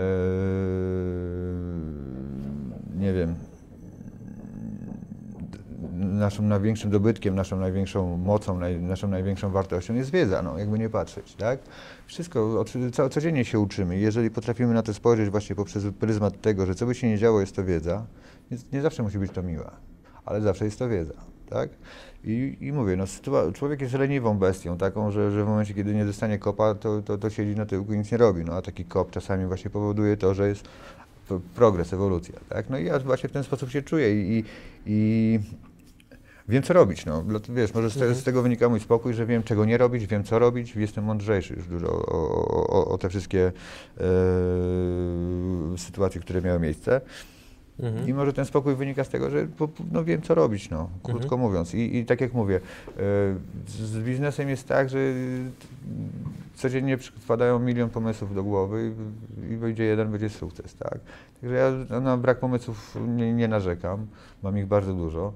nie 2.98 3.12
wiem, 3.12 3.35
naszym 5.92 6.48
największym 6.48 6.90
dobytkiem, 6.90 7.35
naszą 7.35 7.57
największą 7.57 8.16
mocą, 8.16 8.59
naj, 8.59 8.81
naszą 8.81 9.09
największą 9.09 9.50
wartością 9.50 9.94
jest 9.94 10.11
wiedza, 10.11 10.42
no, 10.42 10.59
jakby 10.59 10.79
nie 10.79 10.88
patrzeć, 10.88 11.35
tak? 11.35 11.59
Wszystko, 12.07 12.64
co, 12.92 13.09
codziennie 13.09 13.44
się 13.44 13.59
uczymy. 13.59 13.98
Jeżeli 13.98 14.31
potrafimy 14.31 14.74
na 14.74 14.83
to 14.83 14.94
spojrzeć 14.94 15.31
właśnie 15.31 15.57
poprzez 15.57 15.85
pryzmat 16.00 16.40
tego, 16.40 16.66
że 16.66 16.74
co 16.74 16.87
by 16.87 16.94
się 16.94 17.09
nie 17.09 17.18
działo, 17.18 17.40
jest 17.40 17.57
to 17.57 17.64
wiedza, 17.64 18.07
więc 18.50 18.72
nie 18.72 18.83
zawsze 18.83 19.03
musi 19.03 19.18
być 19.18 19.33
to 19.33 19.42
miła, 19.42 19.70
ale 20.24 20.40
zawsze 20.40 20.64
jest 20.64 20.79
to 20.79 20.88
wiedza, 20.88 21.29
tak? 21.50 21.70
I, 22.24 22.56
i 22.60 22.72
mówię, 22.72 22.96
no, 22.96 23.04
człowiek 23.52 23.80
jest 23.80 23.94
leniwą 23.94 24.38
bestią, 24.38 24.78
taką, 24.78 25.10
że, 25.10 25.30
że 25.30 25.44
w 25.44 25.48
momencie, 25.48 25.74
kiedy 25.74 25.94
nie 25.94 26.04
dostanie 26.04 26.38
kopa, 26.38 26.74
to, 26.74 27.02
to, 27.02 27.18
to 27.18 27.30
siedzi 27.30 27.56
na 27.56 27.66
tyłku 27.66 27.92
i 27.94 27.98
nic 27.98 28.12
nie 28.12 28.18
robi, 28.18 28.44
no, 28.44 28.52
a 28.52 28.62
taki 28.62 28.84
kop 28.84 29.10
czasami 29.10 29.46
właśnie 29.46 29.70
powoduje 29.70 30.16
to, 30.16 30.34
że 30.34 30.48
jest 30.48 30.68
progres, 31.54 31.92
ewolucja, 31.92 32.34
tak? 32.48 32.70
No 32.70 32.78
i 32.78 32.84
ja 32.84 32.98
właśnie 32.98 33.28
w 33.28 33.32
ten 33.32 33.44
sposób 33.44 33.70
się 33.70 33.82
czuję 33.82 34.22
i, 34.22 34.44
i, 34.86 35.40
wiem, 36.48 36.62
co 36.62 36.74
robić, 36.74 37.06
no. 37.06 37.24
Wiesz, 37.48 37.74
może 37.74 37.90
z, 37.90 37.98
te, 37.98 38.14
z 38.14 38.24
tego 38.24 38.42
wynika 38.42 38.68
mój 38.68 38.80
spokój, 38.80 39.14
że 39.14 39.26
wiem, 39.26 39.42
czego 39.42 39.64
nie 39.64 39.78
robić, 39.78 40.06
wiem, 40.06 40.24
co 40.24 40.38
robić, 40.38 40.76
jestem 40.76 41.04
mądrzejszy 41.04 41.54
już 41.54 41.66
dużo 41.66 41.88
o, 41.88 42.46
o, 42.46 42.66
o, 42.66 42.88
o 42.88 42.98
te 42.98 43.08
wszystkie 43.08 43.52
e, 44.00 44.02
sytuacje, 45.78 46.20
które 46.20 46.42
miały 46.42 46.60
miejsce. 46.60 47.00
Mhm. 47.82 48.08
I 48.08 48.14
może 48.14 48.32
ten 48.32 48.44
spokój 48.44 48.74
wynika 48.74 49.04
z 49.04 49.08
tego, 49.08 49.30
że 49.30 49.46
no, 49.92 50.04
wiem, 50.04 50.22
co 50.22 50.34
robić, 50.34 50.70
no, 50.70 50.90
krótko 51.02 51.22
Mhm. 51.34 51.40
mówiąc. 51.40 51.74
I, 51.74 51.96
I 51.96 52.04
tak 52.06 52.20
jak 52.20 52.32
mówię, 52.34 52.56
e, 52.56 53.00
z, 53.68 53.98
biznesem 54.04 54.48
jest 54.48 54.68
tak, 54.68 54.88
że 54.88 54.98
codziennie 56.54 56.98
wpadają 56.98 57.58
milion 57.58 57.90
pomysłów 57.90 58.34
do 58.34 58.42
głowy 58.44 58.92
i, 59.48 59.52
i 59.52 59.56
wyjdzie 59.56 59.84
jeden, 59.84 60.10
będzie 60.10 60.28
sukces, 60.28 60.74
tak? 60.74 60.98
Także 61.40 61.56
ja 61.90 62.00
na 62.00 62.16
brak 62.16 62.38
pomysłów 62.40 62.96
nie, 63.08 63.32
nie 63.34 63.48
narzekam, 63.48 64.06
mam 64.42 64.58
ich 64.58 64.66
bardzo 64.66 64.94
dużo. 64.94 65.32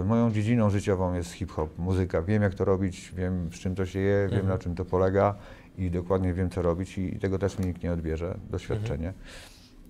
E, 0.00 0.04
Moją 0.04 0.32
dziedziną 0.32 0.70
życiową 0.70 1.14
jest 1.14 1.32
hip-hop, 1.32 1.78
muzyka. 1.78 2.22
Wiem, 2.22 2.42
jak 2.42 2.54
to 2.54 2.64
robić, 2.64 3.12
wiem, 3.16 3.48
z 3.52 3.54
czym 3.58 3.74
to 3.74 3.86
się 3.86 3.98
je, 3.98 4.16
wiem, 4.30 4.38
Mhm. 4.40 4.48
na 4.48 4.58
czym 4.58 4.74
to 4.74 4.84
polega 4.84 5.34
i 5.78 5.90
dokładnie 5.90 6.34
wiem, 6.34 6.50
co 6.50 6.62
robić 6.62 6.98
i, 6.98 7.14
i 7.16 7.18
tego 7.18 7.38
też 7.38 7.58
mi 7.58 7.66
nikt 7.66 7.82
nie 7.82 7.92
odbierze, 7.92 8.38
doświadczenie. 8.50 9.12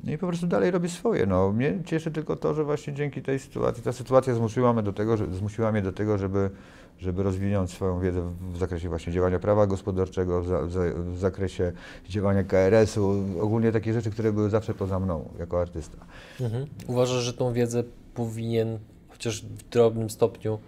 No 0.05 0.13
i 0.13 0.19
po 0.19 0.27
prostu 0.27 0.47
dalej 0.47 0.71
robię 0.71 0.89
swoje. 0.89 1.27
No, 1.27 1.53
mnie 1.53 1.79
cieszy 1.85 2.11
tylko 2.11 2.37
to, 2.37 2.55
że 2.55 2.65
właśnie 2.65 2.93
dzięki 2.93 3.23
tej 3.23 3.39
sytuacji, 3.39 3.83
ta 3.83 3.93
sytuacja 3.93 4.35
zmusiła 4.35 4.73
mnie 4.73 4.83
do 4.83 4.93
tego, 4.93 5.17
że, 5.17 5.27
zmusiła 5.35 5.73
mnie 5.73 5.83
do 5.83 5.93
tego, 5.93 6.19
żeby, 6.19 6.51
żeby 6.99 7.23
rozwinąć 7.23 7.71
swoją 7.71 8.01
wiedzę 8.01 8.23
w, 8.23 8.53
w 8.53 8.59
zakresie 8.59 8.89
właśnie 8.89 9.13
działania 9.13 9.39
prawa 9.39 9.67
gospodarczego, 9.67 10.43
w, 10.43 10.47
za, 10.47 10.63
w, 10.63 10.73
za- 10.73 10.81
w 11.15 11.19
zakresie 11.19 11.73
działania 12.09 12.45
KRS-u, 12.45 13.25
ogólnie 13.41 13.73
takie 13.73 13.93
rzeczy, 13.93 14.11
które 14.11 14.33
były 14.33 14.51
zawsze 14.51 14.75
poza 14.75 15.01
mną 15.01 15.29
jako 15.39 15.61
artysta. 15.61 15.99
Mhm. 16.41 16.67
Uważasz, 16.87 17.23
że 17.23 17.33
tą 17.33 17.53
wiedzę 17.53 17.83
powinien 18.15 18.79
chociaż 19.09 19.45
w 19.45 19.69
drobnym 19.69 20.11
stopniu 20.11 20.59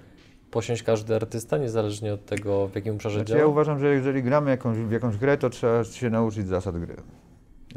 posiąść 0.51 0.83
każdy 0.83 1.15
artysta, 1.17 1.59
niezależnie 1.59 2.15
od 2.15 2.27
tego, 2.27 2.69
w 2.69 2.75
jakim 2.75 2.95
obszarze 2.95 3.19
Znaczy, 3.19 3.33
ja 3.33 3.39
działa? 3.39 3.51
uważam, 3.51 3.79
że 3.81 3.95
jeżeli 3.95 4.23
gramy 4.23 4.51
jakąś, 4.51 4.79
w 4.79 4.91
jakąś 4.91 5.17
grę, 5.17 5.39
to 5.39 5.51
trzeba 5.51 5.85
się 5.85 6.11
nauczyć 6.11 6.49
zasad 6.49 6.79
gry. 6.79 6.97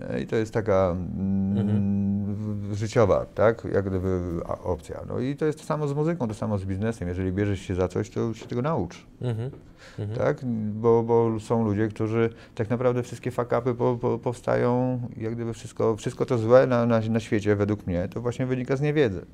E, 0.02 0.22
I 0.22 0.28
to 0.28 0.36
jest 0.36 0.54
taka 0.54 0.92
mm, 0.92 2.34
w- 2.36 2.74
życiowa, 2.76 3.26
tak, 3.26 3.68
jak 3.74 3.90
gdyby 3.90 4.20
opcja. 4.64 5.00
No 5.08 5.20
i 5.20 5.36
to 5.36 5.46
jest 5.46 5.60
to 5.60 5.66
samo 5.66 5.88
z 5.88 5.94
muzyką, 5.94 6.28
to 6.28 6.34
samo 6.34 6.58
z 6.58 6.66
biznesem. 6.66 7.08
Jeżeli 7.08 7.32
bierzesz 7.32 7.60
się 7.60 7.76
za 7.76 7.88
coś, 7.88 8.10
to 8.10 8.34
się 8.34 8.46
tego 8.46 8.62
naucz, 8.62 9.06
Mhm. 9.22 9.52
Mhm. 10.00 10.20
tak? 10.20 10.46
Bo, 10.74 11.04
bo 11.04 11.40
są 11.40 11.64
ludzie, 11.66 11.88
którzy 11.88 12.30
tak 12.56 12.70
naprawdę 12.70 13.04
wszystkie 13.04 13.32
fakapy 13.32 13.76
po, 13.76 13.98
po, 14.02 14.18
powstają, 14.20 15.00
jak 15.18 15.36
gdyby 15.36 15.54
wszystko, 15.54 15.96
wszystko 15.96 16.26
to 16.26 16.38
złe 16.38 16.68
na, 16.68 16.86
na, 16.86 17.00
na 17.00 17.20
świecie, 17.20 17.56
według 17.56 17.88
mnie, 17.88 18.08
to 18.14 18.22
właśnie 18.22 18.46
wynika 18.46 18.76
z 18.76 18.82
niewiedzy. 18.82 19.26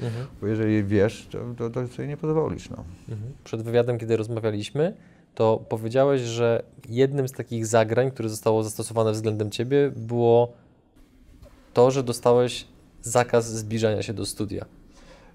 Mhm. 0.00 0.26
Bo 0.40 0.46
jeżeli 0.46 0.84
wiesz, 0.84 1.28
to, 1.30 1.38
to, 1.56 1.70
to 1.70 1.88
sobie 1.88 2.08
nie 2.08 2.16
pozwolisz, 2.16 2.70
no. 2.70 2.84
Mhm. 3.08 3.32
Przed 3.44 3.62
wywiadem, 3.62 3.98
kiedy 3.98 4.16
rozmawialiśmy, 4.16 4.94
to 5.34 5.64
powiedziałeś, 5.68 6.20
że 6.20 6.62
jednym 6.88 7.28
z 7.28 7.32
takich 7.32 7.66
zagrań, 7.66 8.10
które 8.10 8.28
zostało 8.28 8.62
zastosowane 8.62 9.12
względem 9.12 9.50
ciebie, 9.50 9.92
było 9.96 10.52
to, 11.72 11.90
że 11.90 12.02
dostałeś 12.02 12.66
zakaz 13.02 13.50
zbliżania 13.50 14.02
się 14.02 14.14
do 14.14 14.26
studia. 14.26 14.64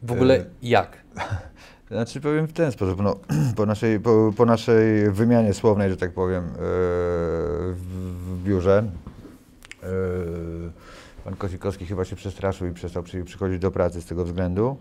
W 0.03 0.11
ogóle 0.11 0.35
E, 0.35 0.45
jak? 0.61 0.97
Znaczy 1.91 2.21
powiem 2.21 2.47
w 2.47 2.53
ten 2.53 2.71
sposób, 2.71 3.01
no, 3.01 3.15
po, 3.57 3.65
naszej, 3.65 3.99
po, 3.99 4.33
po 4.37 4.45
naszej 4.45 5.11
wymianie 5.11 5.53
słownej, 5.53 5.89
że 5.89 5.97
tak 5.97 6.13
powiem, 6.13 6.43
e, 6.43 6.49
w, 6.57 7.79
w 8.19 8.43
biurze, 8.43 8.83
e, 9.83 9.87
pan 11.23 11.35
Kozikowski 11.35 11.85
chyba 11.85 12.05
się 12.05 12.15
przestraszył 12.15 12.67
i 12.67 12.73
przestał 12.73 13.03
przy, 13.03 13.23
przychodzić 13.23 13.59
do 13.59 13.71
pracy 13.71 14.01
z 14.01 14.05
tego 14.05 14.25
względu, 14.25 14.77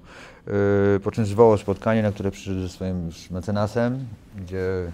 e, 0.47 1.01
po 1.01 1.11
czym 1.11 1.27
zwołał 1.27 1.59
spotkanie, 1.59 2.03
na 2.03 2.13
które 2.13 2.31
przyszedł 2.31 2.61
ze 2.61 2.69
swoim 2.69 3.11
mecenasem, 3.31 4.07
gdzie 4.37 4.93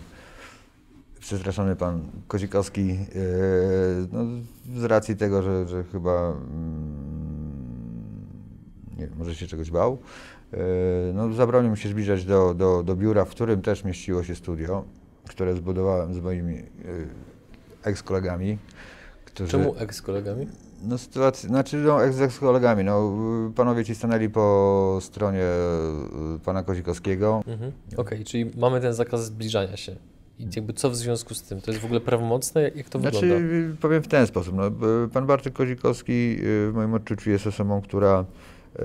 przestraszony 1.24 1.76
pan 1.76 2.10
Kozikowski, 2.28 2.90
e, 2.90 2.96
no, 4.12 4.24
z 4.80 4.84
racji 4.84 5.16
tego, 5.16 5.42
że, 5.42 5.68
że 5.68 5.84
chyba 5.84 6.30
mm, 6.30 6.44
nie 8.98 9.06
wiem, 9.06 9.18
może 9.18 9.34
się 9.34 9.46
czegoś 9.46 9.70
bał, 9.70 9.98
e, 10.52 10.58
no, 11.14 11.32
zabronił 11.32 11.70
mi 11.70 11.76
się 11.76 11.88
zbliżać 11.88 12.24
do, 12.24 12.54
do, 12.54 12.82
do 12.82 12.96
biura, 12.96 13.24
w 13.24 13.28
którym 13.28 13.62
też 13.62 13.84
mieściło 13.84 14.22
się 14.22 14.34
studio, 14.34 14.84
które 15.28 15.56
zbudowałem 15.56 16.14
z 16.14 16.20
moimi 16.20 16.54
e, 16.54 16.64
eks-kolegami. 17.84 18.58
Którzy, 19.24 19.50
Czemu 19.50 19.74
ex 19.78 20.02
kolegami? 20.02 20.46
No 20.82 20.98
sytuacja, 20.98 21.48
znaczy 21.48 21.76
no, 21.76 22.04
ex, 22.04 22.20
ex 22.20 22.38
kolegami, 22.38 22.84
no 22.84 23.12
panowie 23.54 23.84
ci 23.84 23.94
stanęli 23.94 24.28
po 24.28 24.98
stronie 25.00 25.44
pana 26.44 26.62
Kozikowskiego. 26.62 27.42
Mhm. 27.46 27.72
Okej, 27.96 28.24
czyli 28.24 28.50
mamy 28.56 28.80
ten 28.80 28.94
zakaz 28.94 29.24
zbliżania 29.24 29.76
się. 29.76 29.96
I 30.38 30.48
jakby 30.56 30.72
co 30.72 30.90
w 30.90 30.96
związku 30.96 31.34
z 31.34 31.42
tym? 31.42 31.60
To 31.60 31.70
jest 31.70 31.82
w 31.82 31.84
ogóle 31.84 32.00
prawomocne? 32.00 32.62
Jak, 32.62 32.88
to 32.88 32.98
Znaczy, 33.00 33.20
wygląda? 33.20 33.76
powiem 33.80 34.02
w 34.02 34.08
ten 34.08 34.26
sposób. 34.26 34.54
No, 34.56 34.70
pan 35.12 35.26
Bartek 35.26 35.52
Kozikowski 35.52 36.12
y, 36.12 36.70
w 36.70 36.72
moim 36.74 36.94
odczuciu 36.94 37.30
jest 37.30 37.46
osobą, 37.46 37.82
która 37.82 38.24
y, 38.76 38.82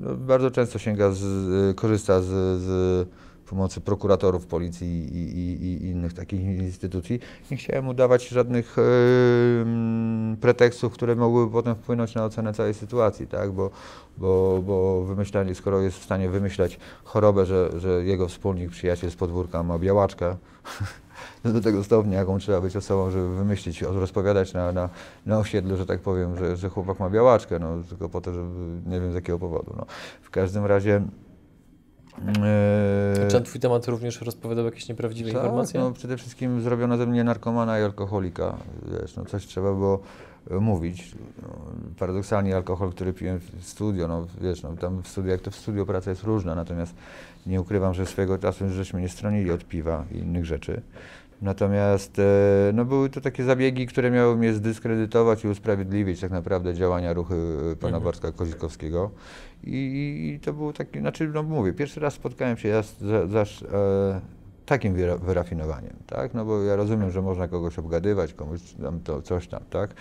no, 0.00 0.14
bardzo 0.14 0.50
często 0.50 0.78
sięga, 0.78 1.10
z, 1.10 1.22
y, 1.70 1.74
korzysta 1.74 2.22
z, 2.22 2.26
z 2.60 3.08
pomocy 3.48 3.80
prokuratorów, 3.80 4.46
policji 4.46 4.88
i, 4.88 5.38
i, 5.38 5.66
i 5.66 5.86
innych 5.86 6.14
takich 6.14 6.40
instytucji. 6.40 7.20
Nie 7.50 7.56
chciałem 7.56 7.84
mu 7.84 7.94
dawać 7.94 8.28
żadnych 8.28 8.78
y, 8.78 8.82
mm, 9.62 10.36
pretekstów, 10.36 10.92
które 10.92 11.16
mogłyby 11.16 11.52
potem 11.52 11.74
wpłynąć 11.74 12.14
na 12.14 12.24
ocenę 12.24 12.54
całej 12.54 12.74
sytuacji, 12.74 13.26
tak? 13.26 13.52
bo, 13.52 13.70
bo, 14.18 14.62
bo 14.66 15.04
wymyślanie, 15.04 15.54
skoro 15.54 15.80
jest 15.80 15.98
w 15.98 16.04
stanie 16.04 16.28
wymyślać 16.28 16.78
chorobę, 17.04 17.46
że, 17.46 17.80
że 17.80 18.04
jego 18.04 18.28
wspólnik, 18.28 18.70
przyjaciel 18.70 19.10
z 19.10 19.16
podwórka 19.16 19.62
ma 19.62 19.78
białaczkę, 19.78 20.36
no 21.44 21.52
do 21.52 21.60
tego 21.60 21.84
stopnia, 21.84 22.18
jaką 22.18 22.38
trzeba 22.38 22.60
być 22.60 22.76
osobą, 22.76 23.10
żeby 23.10 23.36
wymyślić, 23.36 23.82
rozpowiadać 23.82 24.52
na, 24.52 24.72
na, 24.72 24.88
na 25.26 25.38
osiedlu, 25.38 25.76
że 25.76 25.86
tak 25.86 26.00
powiem, 26.00 26.36
że, 26.36 26.56
że 26.56 26.68
chłopak 26.68 27.00
ma 27.00 27.10
białaczkę, 27.10 27.58
no 27.58 27.68
tylko 27.88 28.08
po 28.08 28.20
to, 28.20 28.32
żeby 28.32 28.80
nie 28.86 29.00
wiem 29.00 29.12
z 29.12 29.14
jakiego 29.14 29.38
powodu. 29.38 29.74
No. 29.76 29.86
W 30.22 30.30
każdym 30.30 30.66
razie. 30.66 31.02
E, 32.44 33.28
Czy 33.28 33.34
na 33.34 33.40
twój 33.40 33.60
temat 33.60 33.88
również 33.88 34.20
rozpowiadał 34.20 34.64
jakieś 34.64 34.88
nieprawdziwe 34.88 35.32
tak, 35.32 35.42
informacje? 35.42 35.80
No, 35.80 35.92
przede 35.92 36.16
wszystkim 36.16 36.62
zrobiono 36.62 36.96
ze 36.96 37.06
mnie 37.06 37.24
narkomana 37.24 37.78
i 37.78 37.82
alkoholika. 37.82 38.56
Wiesz, 39.00 39.16
no, 39.16 39.24
coś 39.24 39.46
trzeba 39.46 39.72
było 39.74 40.00
e, 40.50 40.54
mówić. 40.54 41.14
No, 41.42 41.48
paradoksalnie 41.98 42.56
alkohol, 42.56 42.90
który 42.90 43.12
piłem 43.12 43.38
w 43.38 43.64
studio, 43.64 44.08
no 44.08 44.26
wiesz, 44.40 44.62
no, 44.62 44.76
tam 44.76 45.02
w 45.02 45.08
studio, 45.08 45.32
jak 45.32 45.40
to 45.40 45.50
w 45.50 45.56
studio 45.56 45.86
praca 45.86 46.10
jest 46.10 46.22
różna, 46.22 46.54
natomiast 46.54 46.94
nie 47.46 47.60
ukrywam, 47.60 47.94
że 47.94 48.06
swego 48.06 48.38
czasu 48.38 48.68
żeśmy 48.68 49.00
nie 49.00 49.08
stronili 49.08 49.50
od 49.50 49.64
piwa 49.64 50.04
i 50.12 50.18
innych 50.18 50.44
rzeczy. 50.44 50.80
Natomiast 51.42 52.18
e, 52.18 52.22
no, 52.74 52.84
były 52.84 53.10
to 53.10 53.20
takie 53.20 53.44
zabiegi, 53.44 53.86
które 53.86 54.10
miały 54.10 54.36
mnie 54.36 54.54
zdyskredytować 54.54 55.44
i 55.44 55.48
usprawiedliwić 55.48 56.20
tak 56.20 56.30
naprawdę 56.30 56.74
działania 56.74 57.12
ruchy 57.12 57.34
e, 57.72 57.76
pana 57.76 57.96
Mhm. 57.96 58.04
Bartka 58.04 58.32
Kozikowskiego. 58.32 59.10
I, 59.64 60.34
i, 60.34 60.40
to 60.40 60.52
był 60.52 60.72
taki, 60.72 61.00
znaczy, 61.00 61.28
no 61.28 61.42
mówię, 61.42 61.72
pierwszy 61.72 62.00
raz 62.00 62.14
spotkałem 62.14 62.56
się 62.56 62.68
ja 62.68 62.82
z, 62.82 62.98
za, 62.98 63.26
za, 63.26 63.42
e, 63.42 64.20
takim 64.66 64.94
wyra, 64.94 65.16
wyrafinowaniem, 65.16 65.96
tak? 66.06 66.34
No 66.34 66.44
bo 66.44 66.62
ja 66.62 66.76
rozumiem, 66.76 67.10
że 67.10 67.22
można 67.22 67.48
kogoś 67.48 67.78
obgadywać, 67.78 68.34
komuś 68.34 68.60
tam 68.82 69.00
to 69.00 69.22
coś 69.22 69.48
tam, 69.48 69.60
tak? 69.70 69.94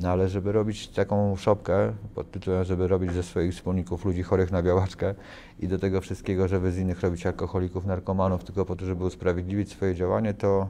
No 0.00 0.08
ale 0.08 0.28
żeby 0.28 0.52
robić 0.52 0.88
taką 0.88 1.36
szopkę 1.36 1.92
pod 2.14 2.30
tytułem, 2.30 2.64
żeby 2.64 2.88
robić 2.88 3.12
ze 3.12 3.22
swoich 3.22 3.54
wspólników 3.54 4.04
ludzi 4.04 4.22
chorych 4.22 4.50
na 4.50 4.62
białaczkę 4.62 5.14
i 5.60 5.68
do 5.68 5.78
tego 5.78 6.00
wszystkiego, 6.00 6.48
żeby 6.48 6.72
z 6.72 6.78
innych 6.78 7.00
robić 7.00 7.26
alkoholików, 7.26 7.86
narkomanów, 7.86 8.44
tylko 8.44 8.64
po 8.64 8.76
to, 8.76 8.86
żeby 8.86 9.04
usprawiedliwić 9.04 9.70
swoje 9.70 9.94
działanie, 9.94 10.34
to 10.34 10.68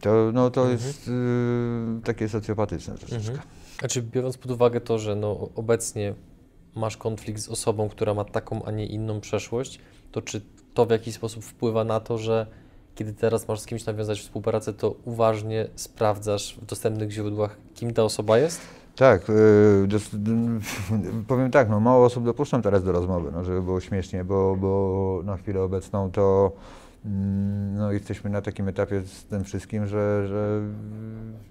to, 0.00 0.30
no, 0.32 0.50
to 0.50 0.60
Mhm. 0.60 0.78
jest 0.78 1.08
y, 1.08 1.12
takie 2.04 2.28
socjopatyczne 2.28 2.94
troszeczkę. 2.94 3.30
Mhm. 3.32 3.48
Znaczy, 3.78 4.02
biorąc 4.02 4.38
pod 4.38 4.50
uwagę 4.50 4.80
to, 4.80 4.98
że 4.98 5.16
no, 5.16 5.48
obecnie 5.56 6.14
masz 6.74 6.96
konflikt 6.96 7.40
z 7.40 7.48
osobą, 7.48 7.88
która 7.88 8.14
ma 8.14 8.24
taką, 8.24 8.64
a 8.64 8.70
nie 8.70 8.86
inną 8.86 9.20
przeszłość, 9.20 9.78
to 10.12 10.22
czy 10.22 10.40
to 10.74 10.86
w 10.86 10.90
jakiś 10.90 11.14
sposób 11.14 11.44
wpływa 11.44 11.84
na 11.84 12.00
to, 12.00 12.18
że 12.18 12.46
kiedy 12.94 13.12
teraz 13.12 13.48
masz 13.48 13.60
z 13.60 13.66
kimś 13.66 13.86
nawiązać 13.86 14.20
współpracę, 14.20 14.72
to 14.72 14.94
uważnie 15.04 15.68
sprawdzasz 15.74 16.58
w 16.62 16.66
dostępnych 16.66 17.10
źródłach, 17.10 17.56
kim 17.74 17.92
ta 17.92 18.02
osoba 18.04 18.38
jest? 18.38 18.60
Tak, 18.96 19.30
y, 19.30 19.88
powiem 21.28 21.50
tak, 21.50 21.70
no 21.70 21.80
mało 21.80 22.06
osób 22.06 22.24
dopuszczam 22.24 22.62
teraz 22.62 22.84
do 22.84 22.92
rozmowy, 22.92 23.30
no, 23.32 23.44
żeby 23.44 23.62
było 23.62 23.80
śmiesznie, 23.80 24.24
bo, 24.24 24.56
bo 24.56 25.20
na 25.24 25.36
chwilę 25.36 25.62
obecną 25.62 26.10
to 26.10 26.52
mm, 27.04 27.76
no, 27.76 27.92
jesteśmy 27.92 28.30
na 28.30 28.42
takim 28.42 28.68
etapie 28.68 29.02
z 29.02 29.24
tym 29.24 29.44
wszystkim, 29.44 29.86
że, 29.86 30.26
że 30.28 30.60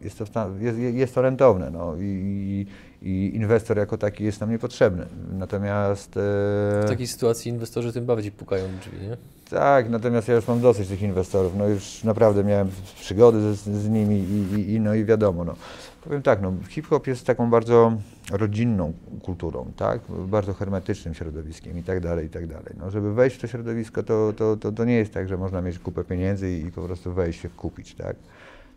jest, 0.02 0.18
to, 0.18 0.26
w 0.50 0.62
jest, 0.62 0.78
jest 0.80 1.16
to 1.16 1.22
rentowne 1.22 1.72
no, 1.72 1.96
i, 2.00 2.66
i 3.02 3.32
inwestor 3.36 3.78
jako 3.78 3.98
taki 3.98 4.24
jest 4.24 4.42
nam 4.42 4.52
niepotrzebny. 4.52 5.06
Natomiast 5.32 6.12
W 6.14 6.82
e, 6.86 6.88
takiej 6.88 7.08
sytuacji 7.08 7.52
inwestorzy 7.52 7.94
tym 7.94 8.06
bardziej 8.06 8.32
pukają 8.32 8.68
w 8.68 8.80
drzwi, 8.80 9.08
nie? 9.08 9.18
Tak, 9.54 9.90
natomiast 9.90 10.28
ja 10.28 10.36
już 10.36 10.48
mam 10.48 10.62
dosyć 10.62 10.88
tych 10.88 11.02
inwestorów, 11.02 11.56
no 11.58 11.68
już 11.68 12.04
naprawdę 12.04 12.44
miałem 12.44 12.70
przygody 13.00 13.54
z, 13.54 13.60
z 13.60 13.90
nimi 13.90 14.16
i, 14.16 14.56
i, 14.56 14.74
i, 14.74 14.80
no 14.80 14.94
i 14.94 15.06
wiadomo, 15.06 15.44
no. 15.44 15.56
Powiem 16.04 16.22
tak, 16.22 16.42
no, 16.42 16.54
hip-hop 16.70 17.08
jest 17.08 17.26
taką 17.26 17.50
bardzo 17.50 17.94
rodzinną 18.32 18.94
kulturą, 19.24 19.72
tak, 19.76 20.02
bardzo 20.10 20.54
hermetycznym 20.54 21.14
środowiskiem 21.14 21.78
i 21.78 21.84
tak 21.84 22.00
dalej, 22.00 22.26
i 22.26 22.30
tak 22.30 22.48
dalej. 22.48 22.74
No, 22.80 22.92
żeby 22.92 23.14
wejść 23.14 23.38
w 23.38 23.42
to 23.42 23.48
środowisko, 23.48 24.04
to, 24.04 24.34
to, 24.38 24.58
to, 24.58 24.72
to 24.72 24.86
nie 24.86 24.96
jest 24.96 25.14
tak, 25.14 25.28
że 25.28 25.38
można 25.38 25.62
mieć 25.62 25.80
kupę 25.80 26.04
pieniędzy 26.04 26.52
i, 26.52 26.72
po 26.72 26.82
prostu 26.82 27.14
wejść 27.14 27.42
się 27.42 27.50
kupić, 27.50 27.96
tak. 27.96 28.16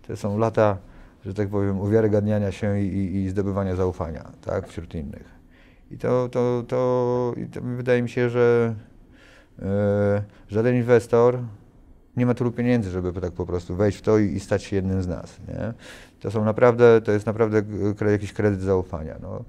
To 0.06 0.16
są 0.16 0.38
lata, 0.38 0.76
że 1.26 1.34
tak 1.34 1.48
powiem, 1.48 1.80
uwiarygadniania 1.80 2.52
się 2.52 2.80
i, 2.80 3.16
i, 3.16 3.28
zdobywania 3.28 3.76
zaufania, 3.76 4.30
tak, 4.44 4.68
wśród 4.68 4.94
innych. 4.94 5.36
I 5.90 5.98
to, 5.98 6.28
to, 6.28 6.64
to, 6.68 7.34
i 7.36 7.46
to 7.46 7.60
wydaje 7.60 8.02
mi 8.02 8.08
się, 8.08 8.30
że 8.30 8.74
żaden 10.48 10.76
inwestor 10.76 11.38
nie 12.16 12.26
ma 12.26 12.34
tylu 12.34 12.52
pieniędzy, 12.52 12.90
żeby 12.90 13.20
tak 13.20 13.32
po 13.32 13.46
prostu 13.46 13.76
wejść 13.76 13.98
w 13.98 14.02
to 14.02 14.18
i, 14.18 14.32
i 14.32 14.40
stać 14.40 14.62
się 14.62 14.76
jednym 14.76 15.02
z 15.02 15.06
nas. 15.06 15.36
Nie? 15.48 15.72
To 16.20 16.30
są 16.30 16.44
naprawdę, 16.44 17.00
to 17.00 17.12
jest 17.12 17.26
naprawdę 17.26 17.62
kre- 17.62 18.10
jakiś 18.10 18.32
kredyt 18.32 18.60
zaufania. 18.60 19.16
No. 19.22 19.44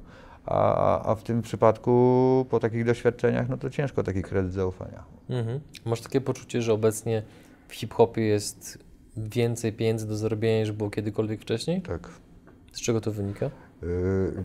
A, 0.46 0.76
a- 0.76 1.12
a 1.12 1.16
w 1.16 1.24
tym 1.24 1.42
przypadku 1.42 2.46
po 2.50 2.60
takich 2.60 2.86
doświadczeniach, 2.86 3.50
no 3.50 3.58
to 3.58 3.70
ciężko 3.70 4.04
taki 4.04 4.22
kredyt 4.22 4.54
zaufania. 4.54 5.04
Mhm. 5.30 5.60
Masz 5.86 6.02
takie 6.02 6.22
poczucie, 6.22 6.62
że 6.62 6.74
obecnie 6.74 7.24
w 7.68 7.74
hip-hopie 7.76 8.22
jest 8.22 8.78
więcej 9.18 9.74
pieniędzy 9.74 10.08
do 10.08 10.18
zarobienia 10.18 10.60
niż 10.60 10.72
było 10.72 10.90
kiedykolwiek 10.90 11.42
wcześniej? 11.42 11.82
Tak. 11.82 12.10
Z 12.72 12.82
czego 12.82 13.02
to 13.02 13.12
wynika? 13.12 13.50
Yy, 13.82 14.44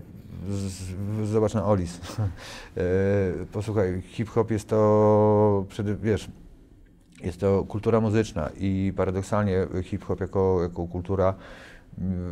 Zobacz 1.24 1.54
na 1.54 1.64
Olis. 1.64 2.00
Yy, 2.76 3.46
Posłuchaj, 3.52 4.02
hip-hop 4.02 4.50
jest 4.50 4.68
to, 4.68 5.64
wiesz, 6.02 6.28
jest 7.24 7.40
to 7.40 7.64
kultura 7.64 8.00
muzyczna 8.00 8.50
i 8.60 8.92
paradoksalnie 8.96 9.66
hip-hop 9.82 10.20
jako, 10.20 10.62
jako 10.62 10.86
kultura 10.86 11.34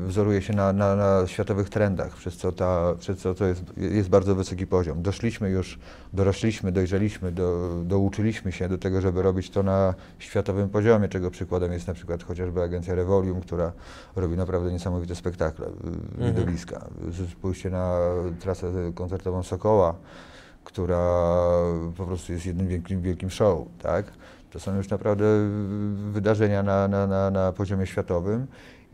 wzoruje 0.07 0.43
się 0.43 0.53
na, 0.53 0.73
na, 0.73 0.97
na 0.97 1.27
światowych 1.27 1.69
trendach, 1.69 2.17
przez 2.17 2.37
co, 2.37 2.53
ta, 2.53 2.95
przez 2.99 3.19
co 3.19 3.35
to 3.35 3.45
jest, 3.45 3.63
jest 3.77 4.09
bardzo 4.09 4.35
wysoki 4.35 4.67
poziom. 4.67 5.03
Doszliśmy 5.03 5.51
już, 5.51 5.79
dorośliśmy, 6.13 6.73
dojrzeliśmy, 6.73 7.33
do, 7.33 7.69
douczyliśmy 7.85 8.53
się 8.53 8.69
do 8.69 8.79
tego, 8.79 9.01
żeby 9.01 9.23
robić 9.23 9.51
to 9.51 9.63
na 9.63 9.95
światowym 10.19 10.69
poziomie, 10.69 11.09
czego 11.09 11.31
przykładem 11.31 11.73
jest 11.73 11.87
na 11.89 11.95
przykład 11.95 12.23
chociażby 12.23 12.63
agencja 12.63 12.95
Revolium, 12.95 13.41
która 13.41 13.73
robi 14.17 14.37
naprawdę 14.37 14.73
niesamowite 14.73 15.15
spektakle, 15.15 15.67
y, 15.67 15.71
Mhm. 15.71 16.35
widowiska. 16.35 16.85
Spójrzcie 17.33 17.71
na 17.71 17.99
trasę 18.41 18.73
koncertową 18.95 19.43
Sokoła, 19.43 19.95
która 20.65 21.23
po 21.97 22.07
prostu 22.07 22.33
jest 22.33 22.47
jednym 22.47 22.69
wielkim, 22.69 23.03
wielkim 23.03 23.31
show, 23.31 23.59
tak? 23.83 24.05
To 24.51 24.61
są 24.61 24.77
już 24.77 24.89
naprawdę 24.89 25.25
wydarzenia 26.13 26.63
na, 26.63 26.89
na, 26.89 27.07
na, 27.07 27.31
na 27.31 27.53
poziomie 27.53 27.87
światowym 27.87 28.47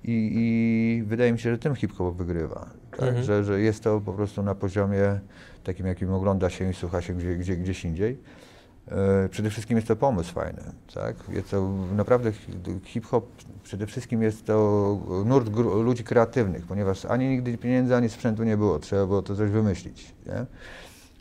i, 0.05 0.31
i 0.35 1.03
wydaje 1.07 1.33
mi 1.33 1.39
się, 1.39 1.51
że 1.51 1.59
tym 1.59 1.75
hip-hop 1.75 2.17
wygrywa. 2.17 2.71
Tak? 2.91 3.03
Mhm. 3.03 3.25
Że, 3.25 3.45
że 3.45 3.61
jest 3.61 3.83
to 3.83 4.01
po 4.01 4.13
prostu 4.13 4.43
na 4.43 4.55
poziomie 4.55 5.21
takim, 5.65 5.87
jakim 5.87 6.13
ogląda 6.13 6.51
się 6.51 6.71
i 6.71 6.75
słucha 6.75 7.03
się 7.03 7.15
gdzie, 7.15 7.37
gdzie, 7.37 7.57
gdzieś 7.57 7.85
indziej. 7.85 8.19
E, 8.89 9.29
Przede 9.29 9.51
wszystkim 9.51 9.77
jest 9.77 9.89
to 9.89 9.97
pomysł 9.97 10.33
fajny, 10.33 10.63
tak? 10.95 11.17
Jest 11.29 11.51
to 11.51 11.71
naprawdę 11.97 12.33
hi- 12.33 12.53
hip-hop, 12.85 13.27
przede 13.63 13.87
wszystkim 13.87 14.23
jest 14.23 14.45
to 14.47 14.99
nurt 15.27 15.57
ludzi 15.85 16.05
kreatywnych, 16.05 16.67
ponieważ 16.67 17.05
ani 17.05 17.29
nigdy 17.29 17.59
pieniędzy, 17.59 17.97
ani 17.97 18.09
sprzętu 18.09 18.45
nie 18.45 18.57
było, 18.57 18.79
trzeba 18.79 19.07
było 19.07 19.23
to 19.23 19.37
coś 19.37 19.51
wymyślić, 19.51 20.15
nie? 20.27 20.47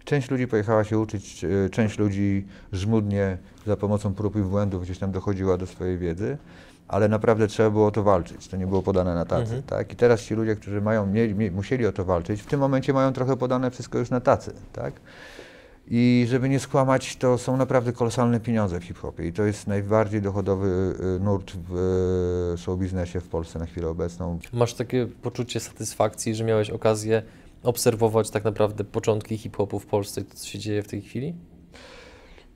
Część 0.05 0.31
ludzi 0.31 0.47
pojechała 0.47 0.83
się 0.83 0.99
uczyć, 0.99 1.43
e, 1.43 1.69
część 1.69 1.99
ludzi 1.99 2.45
żmudnie 2.71 3.37
za 3.67 3.77
pomocą 3.77 4.13
prób 4.13 4.35
i 4.35 4.39
błędów 4.39 4.83
gdzieś 4.83 4.97
tam 4.99 5.11
dochodziła 5.11 5.57
do 5.57 5.67
swojej 5.67 5.97
wiedzy, 5.97 6.37
ale 6.87 7.07
naprawdę 7.09 7.47
trzeba 7.47 7.69
było 7.69 7.87
o 7.87 7.91
to 7.91 8.03
walczyć, 8.03 8.47
to 8.47 8.57
nie 8.57 8.67
było 8.67 8.81
podane 8.83 9.15
na 9.15 9.25
tacy, 9.25 9.41
Mhm. 9.41 9.63
tak? 9.63 9.93
I 9.93 9.95
teraz 9.95 10.21
ci 10.21 10.33
ludzie, 10.35 10.55
którzy 10.55 10.81
mają, 10.81 11.05
mieli, 11.05 11.35
mie- 11.35 11.51
musieli 11.51 11.85
o 11.85 11.91
to 11.91 12.05
walczyć, 12.05 12.41
w 12.41 12.45
tym 12.45 12.59
momencie 12.59 12.93
mają 12.93 13.13
trochę 13.13 13.37
podane 13.37 13.71
wszystko 13.71 13.97
już 13.97 14.09
na 14.09 14.19
tacy, 14.21 14.53
tak? 14.73 14.93
I 15.87 16.25
żeby 16.29 16.49
nie 16.49 16.59
skłamać, 16.59 17.15
to 17.15 17.37
są 17.37 17.57
naprawdę 17.57 17.93
kolosalne 17.93 18.39
pieniądze 18.39 18.79
w 18.79 18.83
hip-hopie 18.83 19.27
i 19.27 19.33
to 19.33 19.43
jest 19.43 19.67
najbardziej 19.67 20.21
dochodowy 20.21 20.67
y, 21.17 21.19
nurt 21.23 21.51
w 21.69 21.75
y, 22.53 22.57
show 22.57 22.79
biznesie 22.79 23.19
w 23.19 23.27
Polsce 23.27 23.59
na 23.59 23.65
chwilę 23.65 23.87
obecną. 23.87 24.39
Masz 24.53 24.73
takie 24.73 25.07
poczucie 25.07 25.59
satysfakcji, 25.59 26.35
że 26.35 26.43
miałeś 26.43 26.69
okazję 26.69 27.23
obserwować 27.63 28.29
tak 28.29 28.43
naprawdę 28.43 28.83
początki 28.83 29.37
hip-hopu 29.37 29.79
w 29.79 29.85
Polsce 29.85 30.21
i 30.21 30.23
to, 30.25 30.35
co 30.35 30.45
się 30.47 30.59
dzieje 30.59 30.83
w 30.83 30.87
tej 30.87 31.01
chwili? 31.01 31.35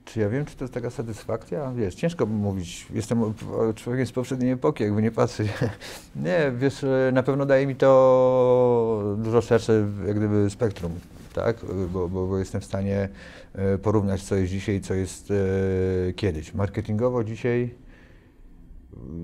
Czy 0.04 0.20
ja 0.20 0.28
wiem, 0.28 0.44
czy 0.44 0.56
to 0.56 0.64
jest 0.64 0.74
taka 0.74 0.90
satysfakcja? 0.90 1.72
Wiesz, 1.72 1.94
ciężko 1.94 2.26
mówić. 2.26 2.86
Jestem 2.94 3.34
człowiekiem 3.74 4.06
z 4.06 4.12
poprzedniej 4.12 4.52
epoki, 4.52 4.82
jakby 4.82 5.02
nie 5.02 5.10
patrzeć. 5.10 5.48
Nie, 6.24 6.52
wiesz, 6.56 6.84
e, 6.84 7.10
na 7.12 7.22
pewno 7.22 7.46
daje 7.46 7.66
mi 7.66 7.76
to 7.76 9.14
dużo 9.18 9.40
szersze 9.40 9.88
jak 10.06 10.16
gdyby 10.16 10.50
spektrum, 10.50 10.92
tak? 11.34 11.56
Bo, 11.92 12.08
bo, 12.08 12.26
bo 12.26 12.38
jestem 12.38 12.60
w 12.60 12.64
stanie 12.64 13.08
e, 13.54 13.78
porównać, 13.78 14.22
co 14.22 14.34
jest 14.34 14.52
dzisiaj, 14.52 14.80
co 14.80 14.94
jest 14.94 15.30
e, 15.30 16.12
kiedyś. 16.12 16.54
Marketingowo 16.54 17.24
dzisiaj 17.24 17.74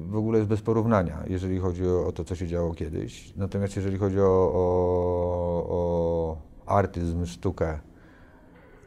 w 0.08 0.16
ogóle 0.16 0.38
jest 0.38 0.48
bez 0.48 0.62
porównania, 0.62 1.22
jeżeli 1.26 1.58
chodzi 1.58 1.86
o 1.86 2.12
to, 2.12 2.24
co 2.24 2.34
się 2.34 2.46
działo 2.46 2.74
kiedyś. 2.74 3.32
Natomiast 3.36 3.76
jeżeli 3.76 3.98
chodzi 3.98 4.20
o, 4.20 4.52
o, 4.54 5.66
o 5.68 6.36
artyzm, 6.66 7.26
sztukę 7.26 7.78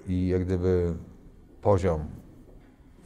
i 0.07 0.27
jak 0.27 0.45
gdyby 0.45 0.93
poziom 1.61 1.99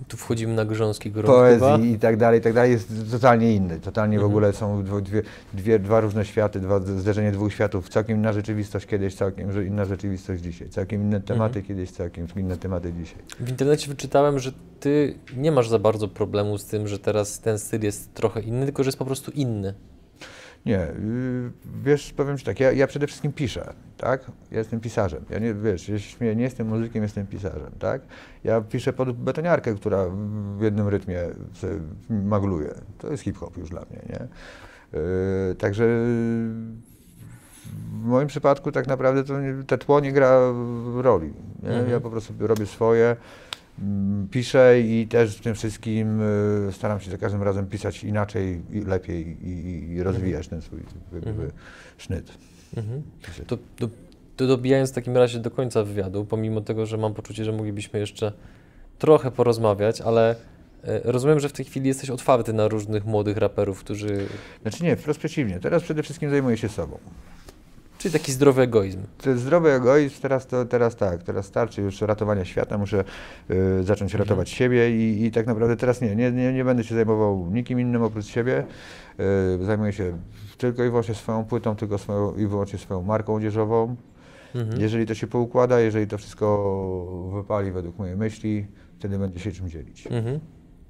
Tu 0.07 0.17
wchodzimy 0.17 0.53
na 0.53 0.65
grząski 0.65 1.11
grunt 1.11 1.27
chyba. 1.27 1.37
poezji 1.67 1.91
i 1.91 1.99
tak 1.99 2.17
dalej, 2.17 2.39
i 2.39 2.43
tak 2.43 2.53
dalej 2.53 2.71
jest 2.71 2.91
totalnie 3.11 3.55
inny. 3.55 3.79
Totalnie 3.79 4.17
w 4.17 4.21
Mhm. 4.21 4.31
ogóle 4.31 4.53
są 4.53 4.83
dwie, 4.83 5.21
dwie, 5.53 5.79
dwa 5.79 5.99
różne 6.01 6.25
światy, 6.25 6.59
dwa, 6.59 6.79
zderzenie 6.79 7.31
dwóch 7.31 7.53
światów. 7.53 7.89
Całkiem 7.89 8.17
inna 8.17 8.33
rzeczywistość 8.33 8.85
kiedyś, 8.85 9.15
całkiem 9.15 9.67
inna 9.67 9.85
rzeczywistość 9.85 10.41
dzisiaj. 10.43 10.69
Całkiem 10.69 11.01
inne 11.01 11.21
tematy 11.21 11.59
Mhm. 11.59 11.65
kiedyś, 11.65 11.91
całkiem 11.91 12.27
inne 12.35 12.57
tematy 12.57 12.93
dzisiaj. 12.93 13.19
W 13.39 13.49
internecie 13.49 13.87
wyczytałem, 13.87 14.39
że 14.39 14.51
ty 14.79 15.15
nie 15.37 15.51
masz 15.51 15.69
za 15.69 15.79
bardzo 15.79 16.07
problemu 16.07 16.57
z 16.57 16.65
tym, 16.65 16.87
że 16.87 16.99
teraz 16.99 17.39
ten 17.39 17.59
styl 17.59 17.81
jest 17.81 18.13
trochę 18.13 18.41
inny, 18.41 18.65
tylko 18.65 18.83
że 18.83 18.87
jest 18.87 18.97
po 18.99 19.05
prostu 19.05 19.31
inny. 19.31 19.73
Nie, 20.65 20.73
yy, 20.73 21.52
wiesz, 21.84 22.13
powiem 22.13 22.38
Ci 22.38 22.45
tak, 22.45 22.60
ja, 22.60 22.71
ja 22.71 22.88
przede 22.88 23.08
wszystkim 23.08 23.34
piszę, 23.34 23.73
tak? 23.97 24.32
Ja 24.52 24.58
jestem 24.58 24.80
pisarzem. 24.80 25.26
Ja 25.30 25.39
nie, 25.39 25.54
wiesz, 25.54 25.91
nie 26.21 26.43
jestem 26.43 26.67
muzykiem, 26.67 27.04
jestem 27.04 27.28
pisarzem, 27.28 27.71
tak? 27.80 28.02
Ja 28.43 28.62
piszę 28.62 28.93
pod 28.93 29.12
betoniarkę, 29.12 29.76
która 29.76 30.06
w 30.58 30.62
jednym 30.62 30.88
rytmie 30.88 31.19
magluje. 32.10 32.73
To 32.97 33.12
jest 33.12 33.23
hip-hop 33.23 33.58
już 33.58 33.69
dla 33.69 33.82
mnie, 33.91 33.99
nie? 34.10 34.28
Yy, 34.99 35.56
także 35.56 35.84
w 38.04 38.06
moim 38.06 38.28
przypadku 38.28 38.71
tak 38.71 38.88
naprawdę 38.88 39.23
to 39.23 39.41
nie, 39.41 39.63
te 39.63 39.78
tło 39.78 39.99
nie 39.99 40.12
gra 40.12 40.39
roli. 40.95 41.34
Mhm. 41.63 41.89
Ja 41.89 41.99
po 41.99 42.10
prostu 42.10 42.34
robię 42.39 42.65
swoje, 42.65 43.15
piszę 44.31 44.79
i 44.81 45.07
też 45.07 45.38
w 45.38 45.41
tym 45.41 45.55
wszystkim 45.55 46.21
y, 46.69 46.71
staram 46.71 46.99
się 46.99 47.12
za 47.12 47.17
każdym 47.17 47.43
razem 47.43 47.67
pisać 47.67 48.03
inaczej 48.03 48.62
i 48.71 48.79
lepiej 48.81 49.38
i, 49.43 49.47
i, 49.47 49.91
i 49.91 50.03
rozwijać 50.03 50.47
ten 50.47 50.62
swój 50.62 50.79
jakby, 51.13 51.29
Mhm. 51.29 51.51
sznyt. 51.97 52.31
Mhm. 52.77 53.01
To, 53.47 53.57
to, 53.77 53.89
to 54.36 54.47
dobijając 54.47 54.91
w 54.91 54.93
takim 54.93 55.17
razie 55.17 55.39
do 55.39 55.51
końca 55.51 55.83
wywiadu, 55.83 56.25
pomimo 56.25 56.62
tego, 56.62 56.86
że 56.86 56.97
mam 56.97 57.13
poczucie, 57.13 57.45
że 57.45 57.51
moglibyśmy 57.51 57.99
jeszcze 57.99 58.31
trochę 58.99 59.31
porozmawiać, 59.31 60.01
ale 60.01 60.36
e, 60.83 61.01
rozumiem, 61.03 61.39
że 61.39 61.49
w 61.49 61.53
tej 61.53 61.65
chwili 61.65 61.88
jesteś 61.88 62.09
otwarty 62.09 62.53
na 62.53 62.67
różnych 62.67 63.05
młodych 63.05 63.38
raperów, 63.38 63.79
którzy... 63.79 64.27
Znaczy 64.62 64.83
nie, 64.83 64.95
wprost 64.95 65.19
przeciwnie. 65.19 65.59
Teraz 65.59 65.83
przede 65.83 66.03
wszystkim 66.03 66.29
zajmuję 66.29 66.57
się 66.57 66.69
sobą. 66.69 66.97
Czyli 68.03 68.13
taki 68.13 68.31
zdrowy 68.31 68.61
egoizm. 68.61 68.99
Zdrowy 69.35 69.71
egoizm, 69.71 70.21
teraz, 70.21 70.47
to, 70.47 70.65
teraz 70.65 70.95
tak, 70.95 71.23
teraz 71.23 71.45
starczy 71.45 71.81
już 71.81 72.01
ratowania 72.01 72.45
świata, 72.45 72.77
muszę 72.77 73.03
y, 73.51 73.83
zacząć 73.83 74.11
Mhm. 74.11 74.19
ratować 74.19 74.49
siebie 74.49 74.91
i, 74.97 75.25
i 75.25 75.31
tak 75.31 75.47
naprawdę 75.47 75.77
teraz 75.77 76.01
nie, 76.01 76.15
nie, 76.15 76.31
nie, 76.31 76.53
nie 76.53 76.65
będę 76.65 76.83
się 76.83 76.95
zajmował 76.95 77.49
nikim 77.51 77.79
innym 77.79 78.03
oprócz 78.03 78.25
siebie. 78.25 78.65
Y, 79.61 79.65
zajmuję 79.65 79.93
się 79.93 80.17
tylko 80.57 80.83
i 80.83 80.89
wyłącznie 80.89 81.15
swoją 81.15 81.45
płytą, 81.45 81.75
tylko 81.75 81.97
swoją, 81.97 82.35
i 82.35 82.47
wyłącznie 82.47 82.79
swoją 82.79 83.01
marką 83.01 83.35
odzieżową. 83.35 83.95
Mhm. 84.55 84.81
Jeżeli 84.81 85.05
to 85.05 85.15
się 85.15 85.27
poukłada, 85.27 85.79
jeżeli 85.79 86.07
to 86.07 86.17
wszystko 86.17 87.29
wypali 87.33 87.71
według 87.71 87.97
mojej 87.97 88.17
myśli, 88.17 88.67
wtedy 88.99 89.19
będzie 89.19 89.39
się 89.39 89.51
czym 89.51 89.69
dzielić. 89.69 90.07
Mhm. 90.07 90.39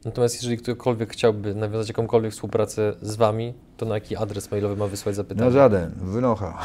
Natomiast 0.06 0.36
jeżeli 0.36 0.58
ktokolwiek 0.58 1.13
chciałby 1.13 1.56
nawiązać 1.56 1.88
jakąkolwiek 1.88 2.32
współpracę 2.32 2.94
z 3.02 3.16
Wami, 3.16 3.54
to 3.78 3.86
na 3.86 3.96
jaki 3.96 4.16
adres 4.16 4.52
mailowy 4.52 4.76
ma 4.76 4.88
wysłać 4.88 5.16
zapytanie? 5.16 5.46
Na 5.46 5.52
żaden, 5.52 5.92
wynocha. 6.02 6.58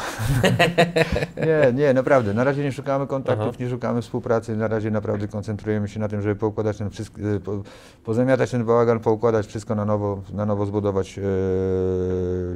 nie, 1.46 1.72
nie, 1.74 1.94
naprawdę. 1.94 2.35
Na 2.35 2.44
razie 2.44 2.62
nie 2.62 2.72
szukamy 2.72 3.07
kontaktów, 3.07 3.48
Aha. 3.48 3.57
nie 3.61 3.70
szukamy 3.70 4.03
współpracy. 4.03 4.57
Na 4.57 4.68
razie 4.68 4.90
naprawdę 4.90 5.29
koncentrujemy 5.29 5.88
się 5.88 6.01
na 6.01 6.09
tym, 6.09 6.22
żeby 6.22 6.37
poukładać 6.37 6.77
ten 6.79 6.90
wszystko, 6.90 7.20
e, 7.20 7.40
po, 7.40 7.62
pozamiatać 8.05 8.51
ten 8.51 8.64
bałagan, 8.64 9.01
poukładać 9.01 9.46
wszystko 9.46 9.74
na 9.74 9.85
nowo, 9.85 10.22
na 10.33 10.46
nowo 10.46 10.66
zbudować 10.66 11.18
e, 11.18 11.22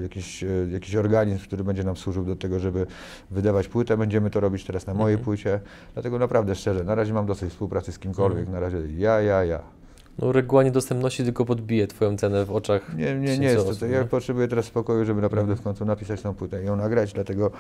jakiś, 0.02 0.44
e, 0.44 0.46
jakiś 0.70 0.96
organizm, 0.96 1.44
który 1.44 1.64
będzie 1.64 1.84
nam 1.84 1.96
służył 1.96 2.24
do 2.24 2.36
tego, 2.36 2.58
żeby 2.58 2.86
wydawać 3.30 3.68
płytę. 3.68 3.96
Będziemy 3.96 4.30
to 4.30 4.40
robić 4.40 4.64
teraz 4.64 4.86
na 4.86 4.94
mojej 4.94 5.14
Mhm. 5.14 5.24
płycie. 5.24 5.60
Dlatego 5.94 6.18
naprawdę 6.18 6.54
szczerze, 6.54 6.84
na 6.84 6.94
razie 6.94 7.12
mam 7.12 7.26
dosyć 7.26 7.50
współpracy 7.50 7.92
z 7.92 7.98
kimkolwiek. 7.98 8.46
Mhm. 8.46 8.54
Na 8.54 8.60
razie 8.60 8.78
ja, 8.96 9.20
ja, 9.20 9.44
ja. 9.44 9.81
No 10.18 10.32
reguła 10.32 10.62
niedostępności 10.62 11.24
tylko 11.24 11.44
podbije 11.44 11.86
Twoją 11.86 12.16
cenę 12.16 12.44
w 12.44 12.50
oczach 12.52 12.96
Nie, 12.96 13.14
nie, 13.14 13.38
nie 13.38 13.46
jest 13.46 13.80
to. 13.80 13.86
nie? 13.86 13.92
ja 13.92 14.04
potrzebuję 14.04 14.48
teraz 14.48 14.64
spokoju, 14.64 15.04
żeby 15.04 15.20
naprawdę 15.22 15.56
w 15.56 15.62
końcu 15.62 15.84
napisać 15.84 16.22
tą 16.22 16.34
płytę 16.34 16.62
i 16.62 16.66
ją 16.66 16.76
nagrać, 16.76 17.12
dlatego 17.12 17.50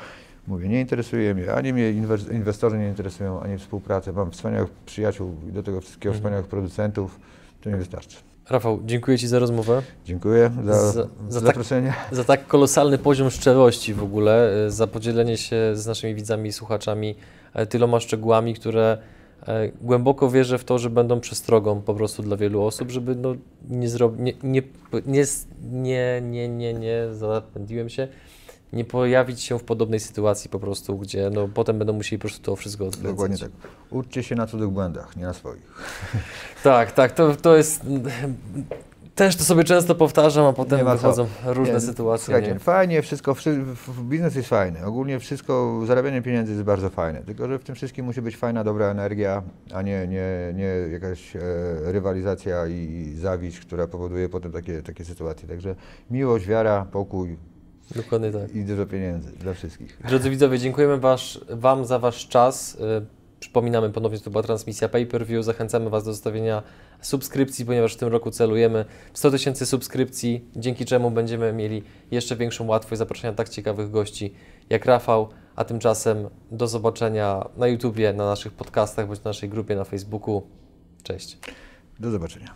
mówię, 0.46 0.68
nie 0.68 0.80
interesuje 0.80 1.34
mnie, 1.34 1.52
ani 1.52 1.72
mnie 1.72 1.92
inwes- 1.92 2.32
inwestorzy 2.34 2.78
nie 2.78 2.88
interesują, 2.88 3.40
ani 3.40 3.58
współpracę. 3.58 4.12
Mam 4.12 4.30
wspaniałych 4.30 4.70
przyjaciół 4.86 5.34
i 5.48 5.52
do 5.52 5.62
tego 5.62 5.80
wszystkiego 5.80 6.08
Mhm. 6.10 6.20
wspaniałych 6.22 6.46
producentów. 6.46 7.20
To 7.60 7.70
mi 7.70 7.76
wystarczy. 7.76 8.16
Rafał, 8.50 8.80
dziękuję 8.84 9.18
Ci 9.18 9.28
za 9.28 9.38
rozmowę, 9.38 9.82
Dziękuję 10.04 10.50
za, 10.64 10.72
Za- 10.72 10.92
za, 10.92 11.02
tak- 11.02 11.46
zaproszenie. 11.46 11.94
za 12.12 12.24
tak 12.24 12.46
kolosalny 12.46 12.98
poziom 12.98 13.30
szczerości 13.30 13.94
w 13.94 14.02
ogóle, 14.02 14.50
za 14.68 14.86
podzielenie 14.86 15.36
się 15.36 15.56
z 15.74 15.86
naszymi 15.86 16.14
widzami 16.14 16.48
i 16.48 16.52
słuchaczami 16.52 17.14
e, 17.54 17.66
tyloma 17.66 18.00
szczegółami, 18.00 18.54
które 18.54 18.98
głęboko 19.80 20.30
wierzę 20.30 20.58
w 20.58 20.64
to, 20.64 20.78
że 20.78 20.90
będą 20.90 21.20
przestrogą 21.20 21.82
po 21.82 21.94
prostu 21.94 22.22
dla 22.22 22.36
wielu 22.36 22.62
osób, 22.62 22.90
żeby 22.90 23.14
no, 23.14 23.34
nie 23.68 23.88
zrobić, 23.88 24.36
nie, 24.42 24.62
nie, 25.06 25.24
nie, 25.72 26.20
nie, 26.22 26.48
nie, 26.48 26.74
nie, 26.74 27.06
zapędziłem 27.12 27.88
się, 27.88 28.08
nie 28.72 28.84
pojawić 28.84 29.40
się 29.40 29.58
w 29.58 29.64
podobnej 29.64 30.00
sytuacji 30.00 30.50
po 30.50 30.60
prostu, 30.60 30.98
gdzie 30.98 31.30
no, 31.30 31.48
potem 31.54 31.78
będą 31.78 31.92
musieli 31.92 32.18
po 32.18 32.28
prostu 32.28 32.42
to 32.42 32.56
wszystko 32.56 32.86
odkręcać. 32.86 33.12
Dokładnie 33.12 33.38
tak. 33.38 33.50
Uczcie 33.90 34.22
się 34.22 34.34
na 34.34 34.46
cudzych 34.46 34.68
błędach, 34.68 35.16
nie 35.16 35.22
na 35.22 35.32
swoich. 35.32 35.72
Tak, 36.62 36.92
tak, 36.92 37.12
to, 37.12 37.36
to 37.36 37.56
jest. 37.56 37.80
Też 39.22 39.36
to 39.36 39.44
sobie 39.44 39.64
często 39.64 39.94
powtarzam, 39.94 40.46
a 40.46 40.52
potem 40.52 40.78
co. 40.86 40.92
wychodzą 40.92 41.26
różne 41.44 41.74
Nie, 41.74 41.80
sytuacje. 41.80 42.24
Słuchajcie, 42.24 42.52
Nie? 42.52 42.58
fajnie, 42.58 43.02
wszystko, 43.02 43.36
biznes 44.02 44.34
jest 44.34 44.48
fajny. 44.48 44.84
Ogólnie 44.84 45.18
wszystko, 45.20 45.80
zarabianie 45.86 46.22
pieniędzy 46.22 46.52
jest 46.52 46.64
bardzo 46.64 46.90
fajne. 46.90 47.22
Tylko, 47.22 47.48
że 47.48 47.58
w 47.58 47.64
tym 47.64 47.74
wszystkim 47.74 48.06
musi 48.06 48.22
być 48.22 48.36
fajna, 48.36 48.64
dobra 48.64 48.86
energia, 48.86 49.42
a 49.74 49.82
nie, 49.82 50.06
nie, 50.08 50.52
nie 50.54 50.64
jakaś 50.92 51.36
e, 51.36 51.40
rywalizacja 51.92 52.66
i, 52.66 52.72
i 52.72 53.16
zawiść, 53.18 53.60
która 53.60 53.86
powoduje 53.86 54.28
potem 54.28 54.52
takie, 54.52 54.82
takie 54.82 55.04
sytuacje. 55.04 55.48
Także 55.48 55.74
miłość, 56.10 56.46
wiara, 56.46 56.86
pokój 56.92 57.36
Dokładnie 57.96 58.30
tak. 58.32 58.54
i 58.54 58.64
dużo 58.64 58.86
pieniędzy 58.86 59.32
dla 59.32 59.54
wszystkich. 59.54 59.98
Drodzy 60.08 60.30
widzowie, 60.30 60.58
dziękujemy 60.58 60.98
wasz, 60.98 61.40
Wam 61.50 61.84
za 61.84 61.98
Wasz 61.98 62.28
czas. 62.28 62.78
Przypominamy 63.42 63.90
ponownie, 63.90 64.18
że 64.18 64.24
to 64.24 64.30
była 64.30 64.42
transmisja 64.42 64.88
pay-per-view. 64.88 65.44
Zachęcamy 65.44 65.90
Was 65.90 66.04
do 66.04 66.12
zostawienia 66.12 66.62
subskrypcji, 67.00 67.66
ponieważ 67.66 67.94
w 67.94 67.96
tym 67.96 68.08
roku 68.08 68.30
celujemy 68.30 68.84
w 69.12 69.18
100 69.18 69.30
tysięcy 69.30 69.66
subskrypcji, 69.66 70.48
dzięki 70.56 70.84
czemu 70.84 71.10
będziemy 71.10 71.52
mieli 71.52 71.82
jeszcze 72.10 72.36
większą 72.36 72.66
łatwość 72.66 72.98
zaproszenia 72.98 73.34
tak 73.34 73.48
ciekawych 73.48 73.90
gości 73.90 74.34
jak 74.70 74.86
Rafał. 74.86 75.28
A 75.56 75.64
tymczasem 75.64 76.28
do 76.50 76.66
zobaczenia 76.66 77.48
na 77.56 77.66
YouTubie, 77.66 78.12
na 78.12 78.26
naszych 78.26 78.52
podcastach 78.52 79.06
bądź 79.06 79.24
na 79.24 79.28
naszej 79.28 79.48
grupie 79.48 79.76
na 79.76 79.84
Facebooku. 79.84 80.42
Cześć. 81.02 81.38
Do 82.00 82.10
zobaczenia. 82.10 82.54